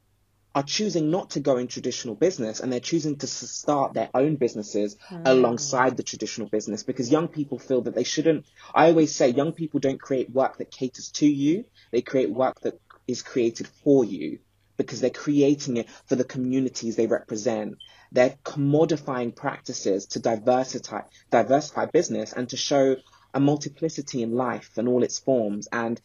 are 0.58 0.64
choosing 0.64 1.08
not 1.08 1.30
to 1.30 1.38
go 1.38 1.56
in 1.56 1.68
traditional 1.68 2.16
business 2.16 2.58
and 2.58 2.72
they're 2.72 2.80
choosing 2.80 3.14
to 3.14 3.28
start 3.28 3.94
their 3.94 4.10
own 4.12 4.34
businesses 4.34 4.96
mm. 5.08 5.22
alongside 5.24 5.96
the 5.96 6.02
traditional 6.02 6.48
business 6.48 6.82
because 6.82 7.12
young 7.12 7.28
people 7.28 7.60
feel 7.60 7.80
that 7.82 7.94
they 7.94 8.02
shouldn't. 8.02 8.44
I 8.74 8.88
always 8.88 9.14
say 9.14 9.28
young 9.28 9.52
people 9.52 9.78
don't 9.78 10.00
create 10.00 10.30
work 10.30 10.58
that 10.58 10.72
caters 10.72 11.12
to 11.12 11.28
you, 11.28 11.64
they 11.92 12.02
create 12.02 12.30
work 12.30 12.60
that 12.62 12.80
is 13.06 13.22
created 13.22 13.68
for 13.84 14.04
you 14.04 14.40
because 14.76 15.00
they're 15.00 15.10
creating 15.10 15.76
it 15.76 15.88
for 16.06 16.16
the 16.16 16.24
communities 16.24 16.96
they 16.96 17.06
represent. 17.06 17.76
They're 18.10 18.36
commodifying 18.44 19.36
practices 19.36 20.06
to 20.06 20.18
diversify, 20.18 21.02
diversify 21.30 21.86
business 21.86 22.32
and 22.32 22.48
to 22.48 22.56
show 22.56 22.96
a 23.32 23.38
multiplicity 23.38 24.24
in 24.24 24.32
life 24.34 24.72
and 24.76 24.88
all 24.88 25.04
its 25.04 25.20
forms. 25.20 25.68
And 25.70 26.00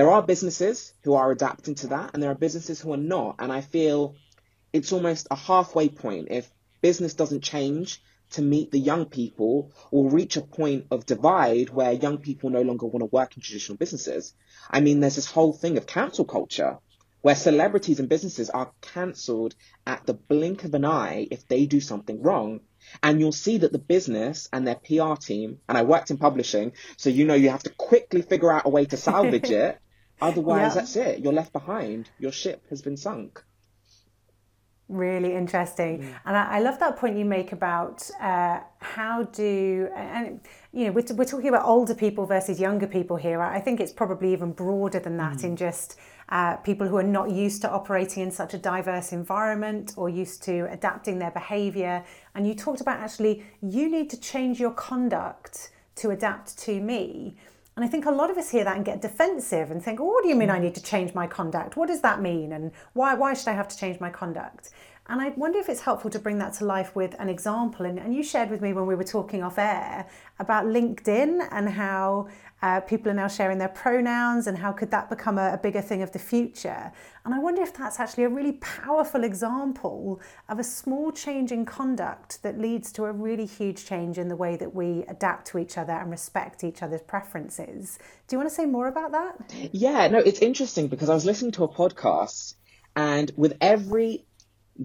there 0.00 0.10
are 0.10 0.22
businesses 0.22 0.94
who 1.04 1.12
are 1.12 1.30
adapting 1.30 1.74
to 1.74 1.88
that, 1.88 2.12
and 2.14 2.22
there 2.22 2.30
are 2.30 2.34
businesses 2.34 2.80
who 2.80 2.90
are 2.94 2.96
not. 2.96 3.36
And 3.38 3.52
I 3.52 3.60
feel 3.60 4.14
it's 4.72 4.94
almost 4.94 5.26
a 5.30 5.36
halfway 5.36 5.90
point. 5.90 6.28
If 6.30 6.50
business 6.80 7.12
doesn't 7.12 7.42
change 7.42 8.02
to 8.30 8.40
meet 8.40 8.70
the 8.70 8.78
young 8.78 9.04
people, 9.04 9.72
we'll 9.90 10.08
reach 10.08 10.38
a 10.38 10.40
point 10.40 10.86
of 10.90 11.04
divide 11.04 11.68
where 11.68 11.92
young 11.92 12.16
people 12.16 12.48
no 12.48 12.62
longer 12.62 12.86
want 12.86 13.02
to 13.02 13.14
work 13.14 13.36
in 13.36 13.42
traditional 13.42 13.76
businesses. 13.76 14.32
I 14.70 14.80
mean, 14.80 15.00
there's 15.00 15.16
this 15.16 15.30
whole 15.30 15.52
thing 15.52 15.76
of 15.76 15.86
cancel 15.86 16.24
culture 16.24 16.78
where 17.20 17.36
celebrities 17.36 18.00
and 18.00 18.08
businesses 18.08 18.48
are 18.48 18.72
cancelled 18.80 19.54
at 19.86 20.06
the 20.06 20.14
blink 20.14 20.64
of 20.64 20.72
an 20.72 20.86
eye 20.86 21.28
if 21.30 21.46
they 21.46 21.66
do 21.66 21.78
something 21.78 22.22
wrong. 22.22 22.60
And 23.02 23.20
you'll 23.20 23.32
see 23.32 23.58
that 23.58 23.70
the 23.70 23.78
business 23.78 24.48
and 24.50 24.66
their 24.66 24.76
PR 24.76 25.20
team, 25.20 25.58
and 25.68 25.76
I 25.76 25.82
worked 25.82 26.10
in 26.10 26.16
publishing, 26.16 26.72
so 26.96 27.10
you 27.10 27.26
know 27.26 27.34
you 27.34 27.50
have 27.50 27.64
to 27.64 27.70
quickly 27.70 28.22
figure 28.22 28.50
out 28.50 28.64
a 28.64 28.70
way 28.70 28.86
to 28.86 28.96
salvage 28.96 29.50
it. 29.50 29.78
Otherwise, 30.20 30.74
yeah. 30.74 30.80
that's 30.80 30.96
it. 30.96 31.20
You're 31.20 31.32
left 31.32 31.52
behind. 31.52 32.10
Your 32.18 32.32
ship 32.32 32.64
has 32.70 32.82
been 32.82 32.96
sunk. 32.96 33.42
Really 34.88 35.36
interesting, 35.36 36.00
mm. 36.00 36.14
and 36.26 36.36
I, 36.36 36.56
I, 36.56 36.58
love 36.58 36.80
that 36.80 36.96
point 36.96 37.16
you 37.16 37.24
make 37.24 37.52
about 37.52 38.10
uh, 38.20 38.58
how 38.80 39.22
do 39.22 39.88
and 39.94 40.40
you 40.72 40.86
know 40.86 40.90
we're, 40.90 41.04
we're 41.14 41.24
talking 41.24 41.48
about 41.48 41.64
older 41.64 41.94
people 41.94 42.26
versus 42.26 42.58
younger 42.58 42.88
people 42.88 43.16
here. 43.16 43.40
I 43.40 43.60
think 43.60 43.78
it's 43.78 43.92
probably 43.92 44.32
even 44.32 44.50
broader 44.50 44.98
than 44.98 45.16
that 45.18 45.36
mm. 45.36 45.44
in 45.44 45.54
just 45.54 45.96
uh, 46.30 46.56
people 46.56 46.88
who 46.88 46.96
are 46.96 47.04
not 47.04 47.30
used 47.30 47.62
to 47.62 47.70
operating 47.70 48.24
in 48.24 48.32
such 48.32 48.52
a 48.52 48.58
diverse 48.58 49.12
environment 49.12 49.94
or 49.96 50.08
used 50.08 50.42
to 50.44 50.68
adapting 50.72 51.20
their 51.20 51.30
behaviour. 51.30 52.04
And 52.34 52.44
you 52.44 52.56
talked 52.56 52.80
about 52.80 52.98
actually 52.98 53.44
you 53.62 53.88
need 53.88 54.10
to 54.10 54.20
change 54.20 54.58
your 54.58 54.72
conduct 54.72 55.70
to 55.96 56.10
adapt 56.10 56.58
to 56.58 56.80
me. 56.80 57.36
And 57.76 57.84
I 57.84 57.88
think 57.88 58.04
a 58.04 58.10
lot 58.10 58.30
of 58.30 58.36
us 58.36 58.50
hear 58.50 58.64
that 58.64 58.76
and 58.76 58.84
get 58.84 59.00
defensive 59.00 59.70
and 59.70 59.82
think, 59.82 60.00
oh, 60.00 60.04
what 60.04 60.22
do 60.22 60.28
you 60.28 60.34
mean 60.34 60.50
I 60.50 60.58
mm. 60.58 60.62
need 60.62 60.74
to 60.74 60.82
change 60.82 61.14
my 61.14 61.26
conduct? 61.26 61.76
What 61.76 61.88
does 61.88 62.00
that 62.00 62.20
mean? 62.20 62.52
And 62.52 62.72
why, 62.92 63.14
why 63.14 63.34
should 63.34 63.48
I 63.48 63.52
have 63.52 63.68
to 63.68 63.76
change 63.76 64.00
my 64.00 64.10
conduct? 64.10 64.70
And 65.08 65.20
I 65.20 65.30
wonder 65.30 65.58
if 65.58 65.68
it's 65.68 65.80
helpful 65.80 66.10
to 66.10 66.18
bring 66.18 66.38
that 66.38 66.52
to 66.54 66.64
life 66.64 66.94
with 66.94 67.16
an 67.18 67.28
example. 67.28 67.84
And, 67.86 67.98
and 67.98 68.14
you 68.14 68.22
shared 68.22 68.48
with 68.50 68.60
me 68.60 68.72
when 68.72 68.86
we 68.86 68.94
were 68.94 69.04
talking 69.04 69.42
off 69.42 69.58
air 69.58 70.06
about 70.38 70.66
LinkedIn 70.66 71.48
and 71.50 71.68
how 71.68 72.28
uh, 72.62 72.80
people 72.80 73.10
are 73.10 73.14
now 73.14 73.28
sharing 73.28 73.58
their 73.58 73.68
pronouns 73.68 74.46
and 74.46 74.58
how 74.58 74.72
could 74.72 74.90
that 74.90 75.08
become 75.08 75.38
a, 75.38 75.54
a, 75.54 75.58
bigger 75.58 75.80
thing 75.80 76.02
of 76.02 76.12
the 76.12 76.18
future. 76.18 76.92
And 77.24 77.34
I 77.34 77.38
wonder 77.38 77.62
if 77.62 77.72
that's 77.72 77.98
actually 77.98 78.24
a 78.24 78.28
really 78.28 78.52
powerful 78.52 79.24
example 79.24 80.20
of 80.48 80.58
a 80.58 80.64
small 80.64 81.10
change 81.10 81.52
in 81.52 81.64
conduct 81.64 82.42
that 82.42 82.58
leads 82.58 82.92
to 82.92 83.04
a 83.04 83.12
really 83.12 83.46
huge 83.46 83.86
change 83.86 84.18
in 84.18 84.28
the 84.28 84.36
way 84.36 84.56
that 84.56 84.74
we 84.74 85.04
adapt 85.08 85.46
to 85.48 85.58
each 85.58 85.78
other 85.78 85.92
and 85.92 86.10
respect 86.10 86.62
each 86.62 86.82
other's 86.82 87.02
preferences. 87.02 87.98
Do 88.28 88.36
you 88.36 88.38
want 88.38 88.50
to 88.50 88.54
say 88.54 88.66
more 88.66 88.88
about 88.88 89.12
that? 89.12 89.70
Yeah, 89.72 90.08
no, 90.08 90.18
it's 90.18 90.40
interesting 90.40 90.88
because 90.88 91.08
I 91.08 91.14
was 91.14 91.24
listening 91.24 91.52
to 91.52 91.64
a 91.64 91.68
podcast 91.68 92.54
and 92.94 93.30
with 93.36 93.56
every 93.60 94.26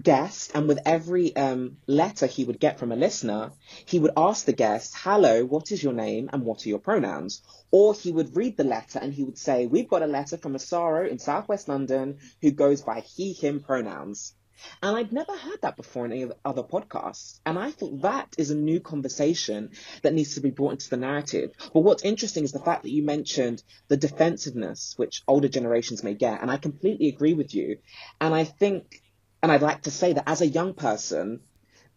guest 0.00 0.52
and 0.54 0.68
with 0.68 0.78
every 0.84 1.34
um, 1.36 1.78
letter 1.86 2.26
he 2.26 2.44
would 2.44 2.60
get 2.60 2.78
from 2.78 2.92
a 2.92 2.96
listener, 2.96 3.50
he 3.86 3.98
would 3.98 4.12
ask 4.16 4.44
the 4.44 4.52
guest, 4.52 4.94
hello, 4.96 5.44
what 5.44 5.72
is 5.72 5.82
your 5.82 5.92
name 5.92 6.28
and 6.32 6.44
what 6.44 6.64
are 6.64 6.68
your 6.68 6.78
pronouns? 6.78 7.42
Or 7.70 7.94
he 7.94 8.12
would 8.12 8.36
read 8.36 8.56
the 8.56 8.64
letter 8.64 8.98
and 8.98 9.12
he 9.12 9.24
would 9.24 9.38
say, 9.38 9.66
we've 9.66 9.88
got 9.88 10.02
a 10.02 10.06
letter 10.06 10.36
from 10.36 10.54
Osaro 10.54 11.08
in 11.08 11.18
southwest 11.18 11.68
London 11.68 12.18
who 12.42 12.50
goes 12.50 12.82
by 12.82 13.00
he, 13.00 13.32
him 13.32 13.60
pronouns. 13.60 14.34
And 14.82 14.96
I'd 14.96 15.12
never 15.12 15.36
heard 15.36 15.60
that 15.62 15.76
before 15.76 16.06
in 16.06 16.12
any 16.12 16.30
other 16.44 16.62
podcasts. 16.62 17.40
And 17.44 17.58
I 17.58 17.70
thought 17.70 18.02
that 18.02 18.34
is 18.38 18.50
a 18.50 18.56
new 18.56 18.80
conversation 18.80 19.70
that 20.02 20.14
needs 20.14 20.34
to 20.34 20.40
be 20.40 20.50
brought 20.50 20.72
into 20.72 20.88
the 20.88 20.96
narrative. 20.96 21.52
But 21.74 21.80
what's 21.80 22.04
interesting 22.04 22.44
is 22.44 22.52
the 22.52 22.58
fact 22.58 22.82
that 22.82 22.90
you 22.90 23.02
mentioned 23.02 23.62
the 23.88 23.98
defensiveness 23.98 24.94
which 24.96 25.22
older 25.28 25.48
generations 25.48 26.02
may 26.02 26.14
get. 26.14 26.40
And 26.40 26.50
I 26.50 26.56
completely 26.56 27.08
agree 27.08 27.34
with 27.34 27.54
you. 27.54 27.78
And 28.18 28.34
I 28.34 28.44
think 28.44 29.02
and 29.42 29.52
I'd 29.52 29.62
like 29.62 29.82
to 29.82 29.90
say 29.90 30.12
that 30.14 30.28
as 30.28 30.40
a 30.40 30.46
young 30.46 30.74
person, 30.74 31.40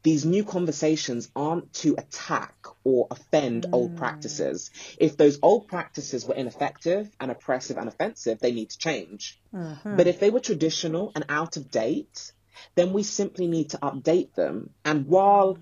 these 0.02 0.26
new 0.26 0.44
conversations 0.44 1.30
aren't 1.36 1.74
to 1.74 1.96
attack 1.98 2.56
or 2.84 3.08
offend 3.12 3.64
mm. 3.64 3.74
old 3.74 3.98
practices. 3.98 4.72
If 4.98 5.18
those 5.18 5.40
old 5.42 5.68
practices 5.68 6.26
were 6.26 6.36
ineffective 6.36 7.10
and 7.20 7.32
oppressive 7.32 7.78
and 7.78 7.88
offensive, 7.88 8.40
they 8.40 8.52
need 8.52 8.70
to 8.70 8.78
change. 8.78 9.40
Mm-hmm. 9.54 9.98
But 9.98 10.08
if 10.08 10.20
they 10.20 10.30
were 10.30 10.40
traditional 10.40 11.12
and 11.16 11.26
out 11.28 11.58
of 11.58 11.70
date, 11.70 12.32
then 12.76 12.94
we 12.94 13.04
simply 13.04 13.48
need 13.48 13.72
to 13.72 13.78
update 13.80 14.36
them. 14.36 14.70
And 14.86 15.08
while 15.08 15.58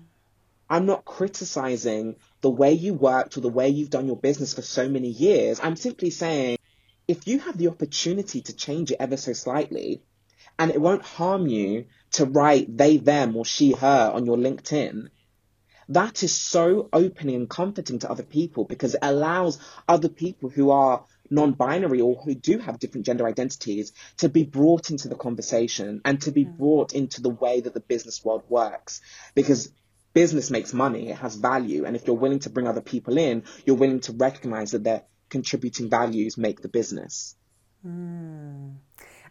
I'm 0.70 0.86
not 0.86 1.04
criticizing 1.04 2.16
the 2.40 2.50
way 2.50 2.72
you 2.72 2.94
worked 2.94 3.36
or 3.36 3.40
the 3.40 3.48
way 3.48 3.68
you've 3.68 3.90
done 3.90 4.06
your 4.06 4.16
business 4.16 4.54
for 4.54 4.62
so 4.62 4.88
many 4.88 5.08
years, 5.08 5.58
I'm 5.60 5.76
simply 5.76 6.10
saying 6.10 6.58
if 7.08 7.26
you 7.26 7.40
have 7.40 7.56
the 7.56 7.68
opportunity 7.68 8.42
to 8.42 8.52
change 8.54 8.92
it 8.92 8.98
ever 9.00 9.16
so 9.16 9.32
slightly, 9.32 10.02
and 10.58 10.70
it 10.70 10.80
won't 10.80 11.02
harm 11.02 11.46
you 11.46 11.86
to 12.12 12.24
write 12.24 12.76
they, 12.76 12.96
them, 12.96 13.36
or 13.36 13.44
she, 13.44 13.72
her 13.72 14.10
on 14.12 14.26
your 14.26 14.36
LinkedIn. 14.36 15.08
That 15.90 16.22
is 16.22 16.34
so 16.34 16.88
opening 16.92 17.36
and 17.36 17.48
comforting 17.48 17.98
to 18.00 18.10
other 18.10 18.22
people 18.22 18.64
because 18.64 18.94
it 18.94 19.00
allows 19.02 19.58
other 19.88 20.10
people 20.10 20.50
who 20.50 20.70
are 20.70 21.04
non 21.30 21.52
binary 21.52 22.00
or 22.00 22.16
who 22.16 22.34
do 22.34 22.58
have 22.58 22.78
different 22.78 23.06
gender 23.06 23.26
identities 23.26 23.92
to 24.18 24.28
be 24.28 24.44
brought 24.44 24.90
into 24.90 25.08
the 25.08 25.14
conversation 25.14 26.02
and 26.04 26.20
to 26.22 26.30
be 26.30 26.44
mm. 26.44 26.56
brought 26.56 26.94
into 26.94 27.22
the 27.22 27.30
way 27.30 27.60
that 27.60 27.74
the 27.74 27.80
business 27.80 28.24
world 28.24 28.42
works. 28.48 29.00
Because 29.34 29.72
business 30.12 30.50
makes 30.50 30.74
money, 30.74 31.08
it 31.08 31.16
has 31.16 31.36
value. 31.36 31.84
And 31.84 31.96
if 31.96 32.06
you're 32.06 32.16
willing 32.16 32.40
to 32.40 32.50
bring 32.50 32.66
other 32.66 32.80
people 32.80 33.16
in, 33.16 33.44
you're 33.64 33.76
willing 33.76 34.00
to 34.00 34.12
recognize 34.12 34.72
that 34.72 34.84
their 34.84 35.04
contributing 35.30 35.88
values 35.88 36.36
make 36.36 36.60
the 36.60 36.68
business. 36.68 37.34
Mm. 37.86 38.76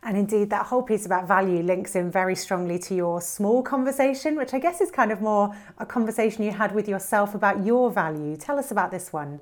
And 0.03 0.17
indeed, 0.17 0.49
that 0.49 0.67
whole 0.67 0.83
piece 0.83 1.05
about 1.05 1.27
value 1.27 1.61
links 1.61 1.95
in 1.95 2.11
very 2.11 2.35
strongly 2.35 2.79
to 2.79 2.95
your 2.95 3.21
small 3.21 3.61
conversation, 3.63 4.35
which 4.35 4.53
I 4.53 4.59
guess 4.59 4.81
is 4.81 4.91
kind 4.91 5.11
of 5.11 5.21
more 5.21 5.55
a 5.77 5.85
conversation 5.85 6.43
you 6.43 6.51
had 6.51 6.73
with 6.73 6.87
yourself 6.87 7.35
about 7.35 7.65
your 7.65 7.91
value. 7.91 8.37
Tell 8.37 8.59
us 8.59 8.71
about 8.71 8.91
this 8.91 9.11
one. 9.11 9.39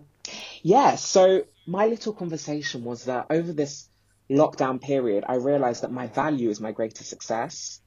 Yeah, 0.62 0.95
so 0.95 1.43
my 1.67 1.88
little 1.88 2.13
conversation 2.13 2.83
was 2.83 3.05
that 3.05 3.27
over 3.29 3.53
this 3.53 3.89
lockdown 4.29 4.81
period, 4.81 5.24
I 5.27 5.35
realized 5.35 5.83
that 5.83 5.91
my 5.91 6.07
value 6.07 6.50
is 6.50 6.59
my 6.59 6.71
greatest 6.71 7.09
success. 7.09 7.79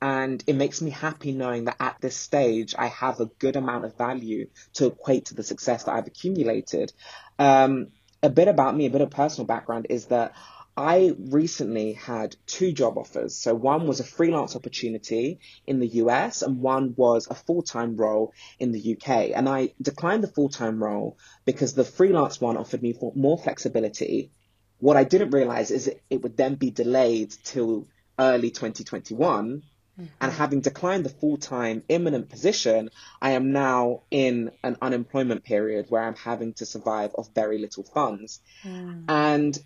And 0.00 0.42
it 0.46 0.54
makes 0.54 0.82
me 0.82 0.90
happy 0.90 1.32
knowing 1.32 1.64
that 1.64 1.76
at 1.80 1.96
this 2.00 2.16
stage, 2.16 2.74
I 2.78 2.88
have 2.88 3.20
a 3.20 3.26
good 3.26 3.56
amount 3.56 3.86
of 3.86 3.96
value 3.96 4.48
to 4.74 4.86
equate 4.86 5.26
to 5.26 5.34
the 5.34 5.42
success 5.42 5.84
that 5.84 5.94
I've 5.94 6.06
accumulated. 6.06 6.92
Um, 7.38 7.88
a 8.22 8.28
bit 8.28 8.48
about 8.48 8.76
me, 8.76 8.86
a 8.86 8.90
bit 8.90 9.00
of 9.00 9.10
personal 9.10 9.46
background 9.46 9.86
is 9.90 10.06
that 10.06 10.34
I 10.76 11.14
recently 11.18 11.92
had 11.92 12.34
two 12.46 12.72
job 12.72 12.98
offers. 12.98 13.36
So 13.36 13.54
one 13.54 13.86
was 13.86 14.00
a 14.00 14.04
freelance 14.04 14.56
opportunity 14.56 15.38
in 15.66 15.78
the 15.78 15.86
US 16.02 16.42
and 16.42 16.60
one 16.60 16.94
was 16.96 17.28
a 17.30 17.34
full-time 17.34 17.96
role 17.96 18.32
in 18.58 18.72
the 18.72 18.96
UK. 18.96 19.30
And 19.34 19.48
I 19.48 19.72
declined 19.80 20.24
the 20.24 20.28
full-time 20.28 20.82
role 20.82 21.16
because 21.44 21.74
the 21.74 21.84
freelance 21.84 22.40
one 22.40 22.56
offered 22.56 22.82
me 22.82 22.94
more 23.14 23.38
flexibility. 23.38 24.32
What 24.78 24.96
I 24.96 25.04
didn't 25.04 25.30
realize 25.30 25.70
is 25.70 25.92
it, 26.10 26.22
would 26.22 26.36
then 26.36 26.56
be 26.56 26.70
delayed 26.70 27.32
till 27.44 27.86
early 28.18 28.50
2021. 28.50 29.62
Mm-hmm. 30.00 30.06
And 30.20 30.32
having 30.32 30.60
declined 30.60 31.04
the 31.04 31.10
full-time 31.10 31.84
imminent 31.88 32.28
position, 32.28 32.90
I 33.22 33.30
am 33.32 33.52
now 33.52 34.02
in 34.10 34.50
an 34.64 34.76
unemployment 34.82 35.44
period 35.44 35.86
where 35.88 36.02
I'm 36.02 36.16
having 36.16 36.54
to 36.54 36.66
survive 36.66 37.14
off 37.14 37.32
very 37.32 37.58
little 37.58 37.84
funds. 37.84 38.40
Mm. 38.64 39.04
And 39.08 39.58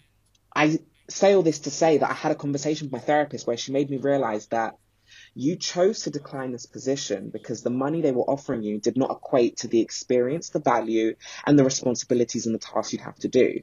I 0.54 0.80
say 1.08 1.34
all 1.34 1.42
this 1.42 1.60
to 1.60 1.70
say 1.70 1.98
that 1.98 2.10
I 2.10 2.14
had 2.14 2.32
a 2.32 2.36
conversation 2.36 2.86
with 2.86 2.92
my 2.92 2.98
therapist 2.98 3.46
where 3.46 3.56
she 3.56 3.72
made 3.72 3.90
me 3.90 3.96
realize 3.96 4.46
that 4.48 4.74
you 5.34 5.56
chose 5.56 6.02
to 6.02 6.10
decline 6.10 6.52
this 6.52 6.66
position 6.66 7.30
because 7.30 7.62
the 7.62 7.70
money 7.70 8.00
they 8.00 8.12
were 8.12 8.30
offering 8.30 8.62
you 8.62 8.78
did 8.78 8.96
not 8.96 9.10
equate 9.10 9.58
to 9.58 9.68
the 9.68 9.80
experience, 9.80 10.50
the 10.50 10.60
value, 10.60 11.14
and 11.46 11.58
the 11.58 11.64
responsibilities 11.64 12.46
and 12.46 12.54
the 12.54 12.58
tasks 12.58 12.92
you'd 12.92 13.02
have 13.02 13.18
to 13.20 13.28
do. 13.28 13.60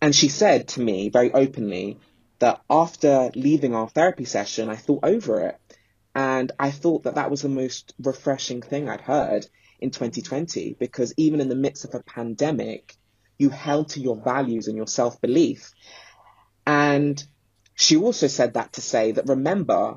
And 0.00 0.14
she 0.14 0.28
said 0.28 0.68
to 0.68 0.80
me 0.80 1.08
very 1.08 1.32
openly 1.32 1.98
that 2.38 2.60
after 2.70 3.30
leaving 3.34 3.74
our 3.74 3.88
therapy 3.88 4.24
session, 4.24 4.68
I 4.68 4.76
thought 4.76 5.00
over 5.02 5.40
it. 5.48 5.58
And 6.14 6.52
I 6.58 6.70
thought 6.70 7.04
that 7.04 7.16
that 7.16 7.30
was 7.30 7.42
the 7.42 7.48
most 7.48 7.94
refreshing 8.00 8.62
thing 8.62 8.88
I'd 8.88 9.00
heard 9.00 9.46
in 9.80 9.90
2020 9.90 10.76
because 10.78 11.14
even 11.16 11.40
in 11.40 11.48
the 11.48 11.54
midst 11.54 11.84
of 11.84 11.94
a 11.94 12.02
pandemic, 12.02 12.96
you 13.38 13.50
held 13.50 13.90
to 13.90 14.00
your 14.00 14.16
values 14.16 14.68
and 14.68 14.76
your 14.76 14.86
self 14.86 15.20
belief. 15.20 15.72
And 16.68 17.24
she 17.74 17.96
also 17.96 18.26
said 18.26 18.54
that 18.54 18.74
to 18.74 18.82
say 18.82 19.12
that 19.12 19.26
remember, 19.26 19.96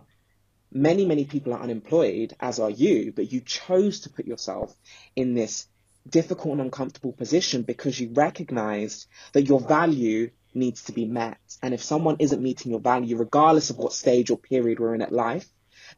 many, 0.72 1.06
many 1.06 1.26
people 1.26 1.54
are 1.54 1.62
unemployed, 1.62 2.34
as 2.40 2.62
are 2.62 2.70
you, 2.70 3.12
but 3.14 3.30
you 3.30 3.42
chose 3.42 4.00
to 4.02 4.10
put 4.10 4.26
yourself 4.26 4.74
in 5.14 5.34
this 5.34 5.68
difficult 6.10 6.54
and 6.54 6.62
uncomfortable 6.62 7.12
position 7.12 7.64
because 7.64 8.00
you 8.00 8.12
recognized 8.14 9.08
that 9.34 9.50
your 9.50 9.60
value 9.60 10.32
needs 10.54 10.84
to 10.84 10.94
be 10.94 11.04
met. 11.04 11.40
And 11.62 11.74
if 11.74 11.84
someone 11.84 12.16
isn't 12.20 12.42
meeting 12.42 12.72
your 12.72 12.80
value, 12.80 13.18
regardless 13.18 13.70
of 13.70 13.78
what 13.78 13.92
stage 13.92 14.32
or 14.32 14.38
period 14.38 14.80
we're 14.80 14.96
in 14.96 15.02
at 15.02 15.12
life, 15.12 15.50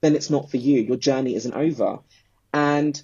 then 0.01 0.15
it's 0.15 0.31
not 0.31 0.49
for 0.49 0.57
you. 0.57 0.81
Your 0.81 0.97
journey 0.97 1.35
isn't 1.35 1.53
over. 1.53 1.99
And 2.51 2.99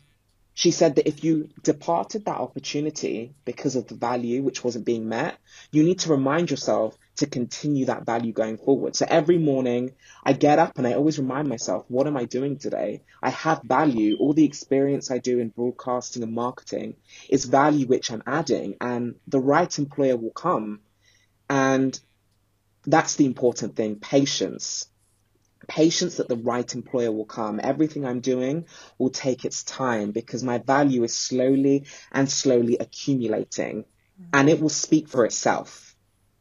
she 0.55 0.71
said 0.71 0.95
that 0.95 1.07
if 1.07 1.23
you 1.23 1.49
departed 1.61 2.25
that 2.25 2.39
opportunity 2.39 3.35
because 3.45 3.75
of 3.75 3.88
the 3.88 3.95
value 3.95 4.41
which 4.41 4.63
wasn't 4.63 4.85
being 4.85 5.07
met, 5.07 5.38
you 5.71 5.83
need 5.83 5.99
to 5.99 6.09
remind 6.09 6.49
yourself 6.49 6.97
to 7.19 7.27
continue 7.27 7.85
that 7.85 8.05
value 8.05 8.31
going 8.31 8.57
forward. 8.57 8.95
So 8.95 9.05
every 9.07 9.38
morning 9.38 9.93
I 10.23 10.33
get 10.33 10.59
up 10.59 10.77
and 10.77 10.88
I 10.88 10.93
always 10.93 11.19
remind 11.19 11.47
myself, 11.47 11.85
what 11.88 12.07
am 12.07 12.17
I 12.17 12.25
doing 12.25 12.57
today? 12.57 13.03
I 13.21 13.29
have 13.29 13.61
value. 13.63 14.17
All 14.19 14.33
the 14.33 14.45
experience 14.45 15.11
I 15.11 15.17
do 15.17 15.39
in 15.39 15.49
broadcasting 15.49 16.23
and 16.23 16.33
marketing 16.33 16.95
is 17.29 17.45
value 17.45 17.88
which 17.88 18.11
I'm 18.11 18.23
adding 18.25 18.75
and 18.79 19.15
the 19.27 19.39
right 19.39 19.77
employer 19.77 20.15
will 20.15 20.31
come. 20.31 20.79
And 21.49 21.99
that's 22.85 23.15
the 23.15 23.25
important 23.25 23.75
thing, 23.75 23.97
patience 23.97 24.88
patience 25.67 26.15
that 26.15 26.27
the 26.27 26.38
right 26.38 26.73
employer 26.73 27.11
will 27.11 27.25
come. 27.25 27.59
Everything 27.61 28.03
I'm 28.03 28.21
doing 28.21 28.65
will 28.97 29.11
take 29.11 29.45
its 29.45 29.63
time 29.63 30.11
because 30.11 30.43
my 30.43 30.57
value 30.57 31.03
is 31.03 31.15
slowly 31.15 31.85
and 32.11 32.31
slowly 32.31 32.77
accumulating 32.79 33.85
and 34.33 34.49
it 34.49 34.59
will 34.59 34.69
speak 34.69 35.07
for 35.07 35.25
itself 35.25 35.95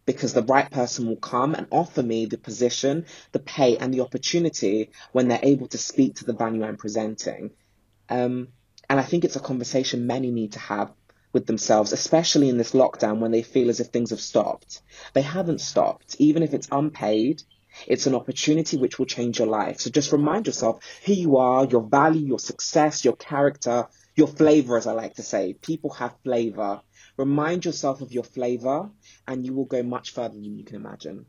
because 0.09 0.33
the 0.33 0.43
right 0.43 0.71
person 0.71 1.07
will 1.07 1.17
come 1.17 1.55
and 1.55 1.67
offer 1.71 2.03
me 2.03 2.25
the 2.25 2.39
position, 2.39 3.05
the 3.33 3.39
pay 3.39 3.77
and 3.77 3.93
the 3.93 4.01
opportunity 4.01 4.91
when 5.13 5.29
they're 5.29 5.39
able 5.43 5.69
to 5.69 5.77
speak 5.77 6.15
to 6.15 6.25
the 6.25 6.33
value 6.33 6.65
I'm 6.65 6.79
presenting. 6.79 7.51
Um, 8.09 8.49
and 8.89 8.99
I 8.99 9.03
think 9.03 9.25
it's 9.25 9.37
a 9.37 9.41
conversation 9.41 10.07
many 10.07 10.31
need 10.31 10.53
to 10.53 10.61
have 10.61 10.91
with 11.35 11.45
themselves, 11.45 11.93
especially 11.93 12.49
in 12.49 12.57
this 12.57 12.73
lockdown 12.73 13.19
when 13.19 13.33
they 13.33 13.43
feel 13.43 13.69
as 13.69 13.81
if 13.81 13.89
things 13.89 14.09
have 14.09 14.23
stopped. 14.23 14.81
They 15.13 15.21
haven't 15.21 15.61
stopped, 15.61 16.17
even 16.19 16.43
if 16.43 16.55
it's 16.55 16.69
unpaid, 16.73 17.43
it's 17.87 18.07
an 18.07 18.15
opportunity 18.15 18.79
which 18.79 18.99
will 18.99 19.05
change 19.05 19.39
your 19.39 19.49
life. 19.49 19.79
So 19.81 19.91
just 19.91 20.11
remind 20.11 20.47
yourself 20.47 20.83
who 21.05 21.13
you 21.13 21.37
are, 21.37 21.67
your 21.67 21.83
value, 21.83 22.27
your 22.27 22.39
success, 22.39 23.05
your 23.05 23.17
character, 23.17 23.89
your 24.17 24.29
flavor, 24.29 24.79
as 24.79 24.87
I 24.87 24.93
like 24.93 25.17
to 25.17 25.23
say. 25.23 25.53
People 25.53 25.91
have 25.91 26.15
flavor. 26.25 26.81
Remind 27.19 27.65
yourself 27.65 28.01
of 28.01 28.13
your 28.13 28.23
flavor 28.23 28.89
and 29.27 29.45
you 29.45 29.53
will 29.53 29.65
go 29.65 29.83
much 29.83 30.13
further 30.13 30.35
than 30.35 30.57
you 30.57 30.65
can 30.65 30.77
imagine. 30.77 31.27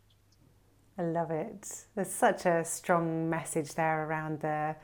I 0.97 1.03
love 1.03 1.31
it. 1.31 1.67
There's 1.95 2.11
such 2.11 2.45
a 2.45 2.63
strong 2.63 3.29
message 3.29 3.73
there 3.73 4.05
around 4.05 4.41
the 4.41 4.75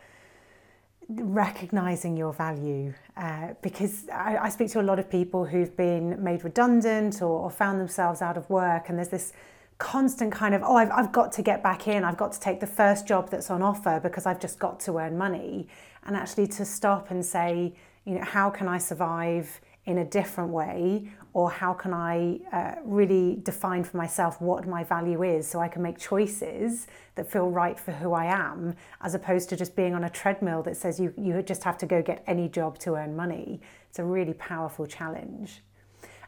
recognizing 1.08 2.18
your 2.18 2.34
value 2.34 2.91
uh, 3.15 3.50
because 3.62 4.10
I, 4.10 4.38
I, 4.38 4.50
speak 4.50 4.72
to 4.72 4.82
a 4.82 4.82
lot 4.82 4.98
of 4.98 5.08
people 5.08 5.46
who've 5.46 5.78
been 5.78 6.24
made 6.24 6.44
redundant 6.44 7.22
or, 7.22 7.41
or 7.41 7.52
found 7.52 7.80
themselves 7.80 8.24
out 8.24 8.38
of 8.38 8.50
work 8.50 8.89
and 8.89 8.98
there's 8.98 9.10
this 9.10 9.32
constant 9.78 10.32
kind 10.32 10.56
of, 10.56 10.63
oh, 10.63 10.76
I've, 10.76 10.89
I've 10.89 11.12
got 11.12 11.32
to 11.34 11.41
get 11.41 11.62
back 11.62 11.88
in, 11.88 12.04
I've 12.04 12.18
got 12.18 12.32
to 12.32 12.39
take 12.39 12.60
the 12.60 12.68
first 12.68 13.06
job 13.08 13.30
that's 13.30 13.52
on 13.52 13.62
offer 13.62 14.00
because 14.02 14.26
I've 14.26 14.39
just 14.39 14.58
got 14.58 14.80
to 14.82 14.98
earn 14.98 15.18
money. 15.18 15.68
And 16.06 16.15
actually 16.15 16.48
to 16.48 16.65
stop 16.65 17.12
and 17.12 17.26
say, 17.26 17.76
you 18.06 18.15
know, 18.15 18.24
how 18.24 18.50
can 18.50 18.68
I 18.68 18.78
survive 18.78 19.60
in 19.86 20.00
a 20.00 20.06
different 20.06 20.52
way? 20.52 21.10
Or 21.34 21.52
how 21.52 21.74
can 21.74 21.93
I 21.93 22.39
uh, 22.54 22.76
really 22.84 23.39
define 23.43 23.84
for 23.84 23.98
myself 23.98 24.41
what 24.41 24.67
my 24.67 24.84
value 24.84 25.24
is 25.24 25.48
so 25.48 25.60
I 25.60 25.67
can 25.67 25.82
make 25.82 25.98
choices 25.98 26.88
that 27.15 27.30
feel 27.30 27.50
right 27.50 27.80
for 27.80 27.91
who 27.91 28.13
I 28.13 28.26
am, 28.26 28.76
as 29.02 29.15
opposed 29.15 29.50
to 29.50 29.58
just 29.58 29.76
being 29.76 29.93
on 29.93 30.06
a 30.06 30.10
treadmill 30.10 30.63
that 30.63 30.78
says 30.78 31.00
you, 31.00 31.13
you 31.17 31.41
just 31.41 31.63
have 31.63 31.78
to 31.80 31.86
go 31.86 32.02
get 32.02 32.24
any 32.26 32.48
job 32.48 32.80
to 32.80 32.95
earn 32.95 33.15
money? 33.15 33.60
It's 33.89 34.00
a 34.00 34.04
really 34.04 34.34
powerful 34.34 34.86
challenge. 34.86 35.62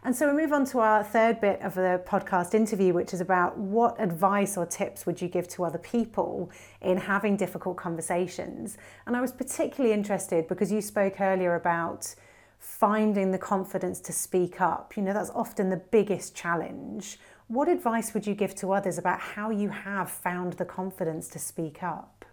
And 0.04 0.16
so 0.16 0.34
we 0.34 0.42
move 0.42 0.54
on 0.54 0.64
to 0.68 0.80
our 0.80 1.04
third 1.04 1.42
bit 1.42 1.62
of 1.62 1.74
the 1.74 2.02
podcast 2.08 2.54
interview, 2.54 2.94
which 2.94 3.14
is 3.14 3.20
about 3.20 3.58
what 3.58 4.00
advice 4.00 4.56
or 4.56 4.66
tips 4.66 5.06
would 5.06 5.22
you 5.22 5.28
give 5.28 5.48
to 5.50 5.66
other 5.66 5.80
people 5.80 6.52
in 6.82 6.98
having 6.98 7.36
difficult 7.36 7.78
conversations. 7.78 8.78
And 9.06 9.18
I 9.18 9.22
was 9.22 9.32
particularly 9.32 9.94
interested 9.94 10.48
because 10.48 10.72
you 10.72 10.82
spoke 10.82 11.20
earlier 11.20 11.56
about 11.56 12.14
finding 12.58 13.32
the 13.32 13.38
confidence 13.38 14.00
to 14.02 14.14
speak 14.14 14.60
up. 14.62 14.96
You 14.98 15.04
know, 15.04 15.14
that's 15.14 15.30
often 15.32 15.70
the 15.70 15.78
biggest 15.78 16.36
challenge. 16.36 17.20
What 17.48 17.70
advice 17.70 18.14
would 18.14 18.28
you 18.28 18.34
give 18.34 18.56
to 18.56 18.74
others 18.74 18.98
about 18.98 19.20
how 19.20 19.50
you 19.50 19.70
have 19.70 20.12
found 20.12 20.54
the 20.54 20.66
confidence 20.66 21.28
to 21.30 21.40
speak 21.40 21.82
up? 21.82 22.26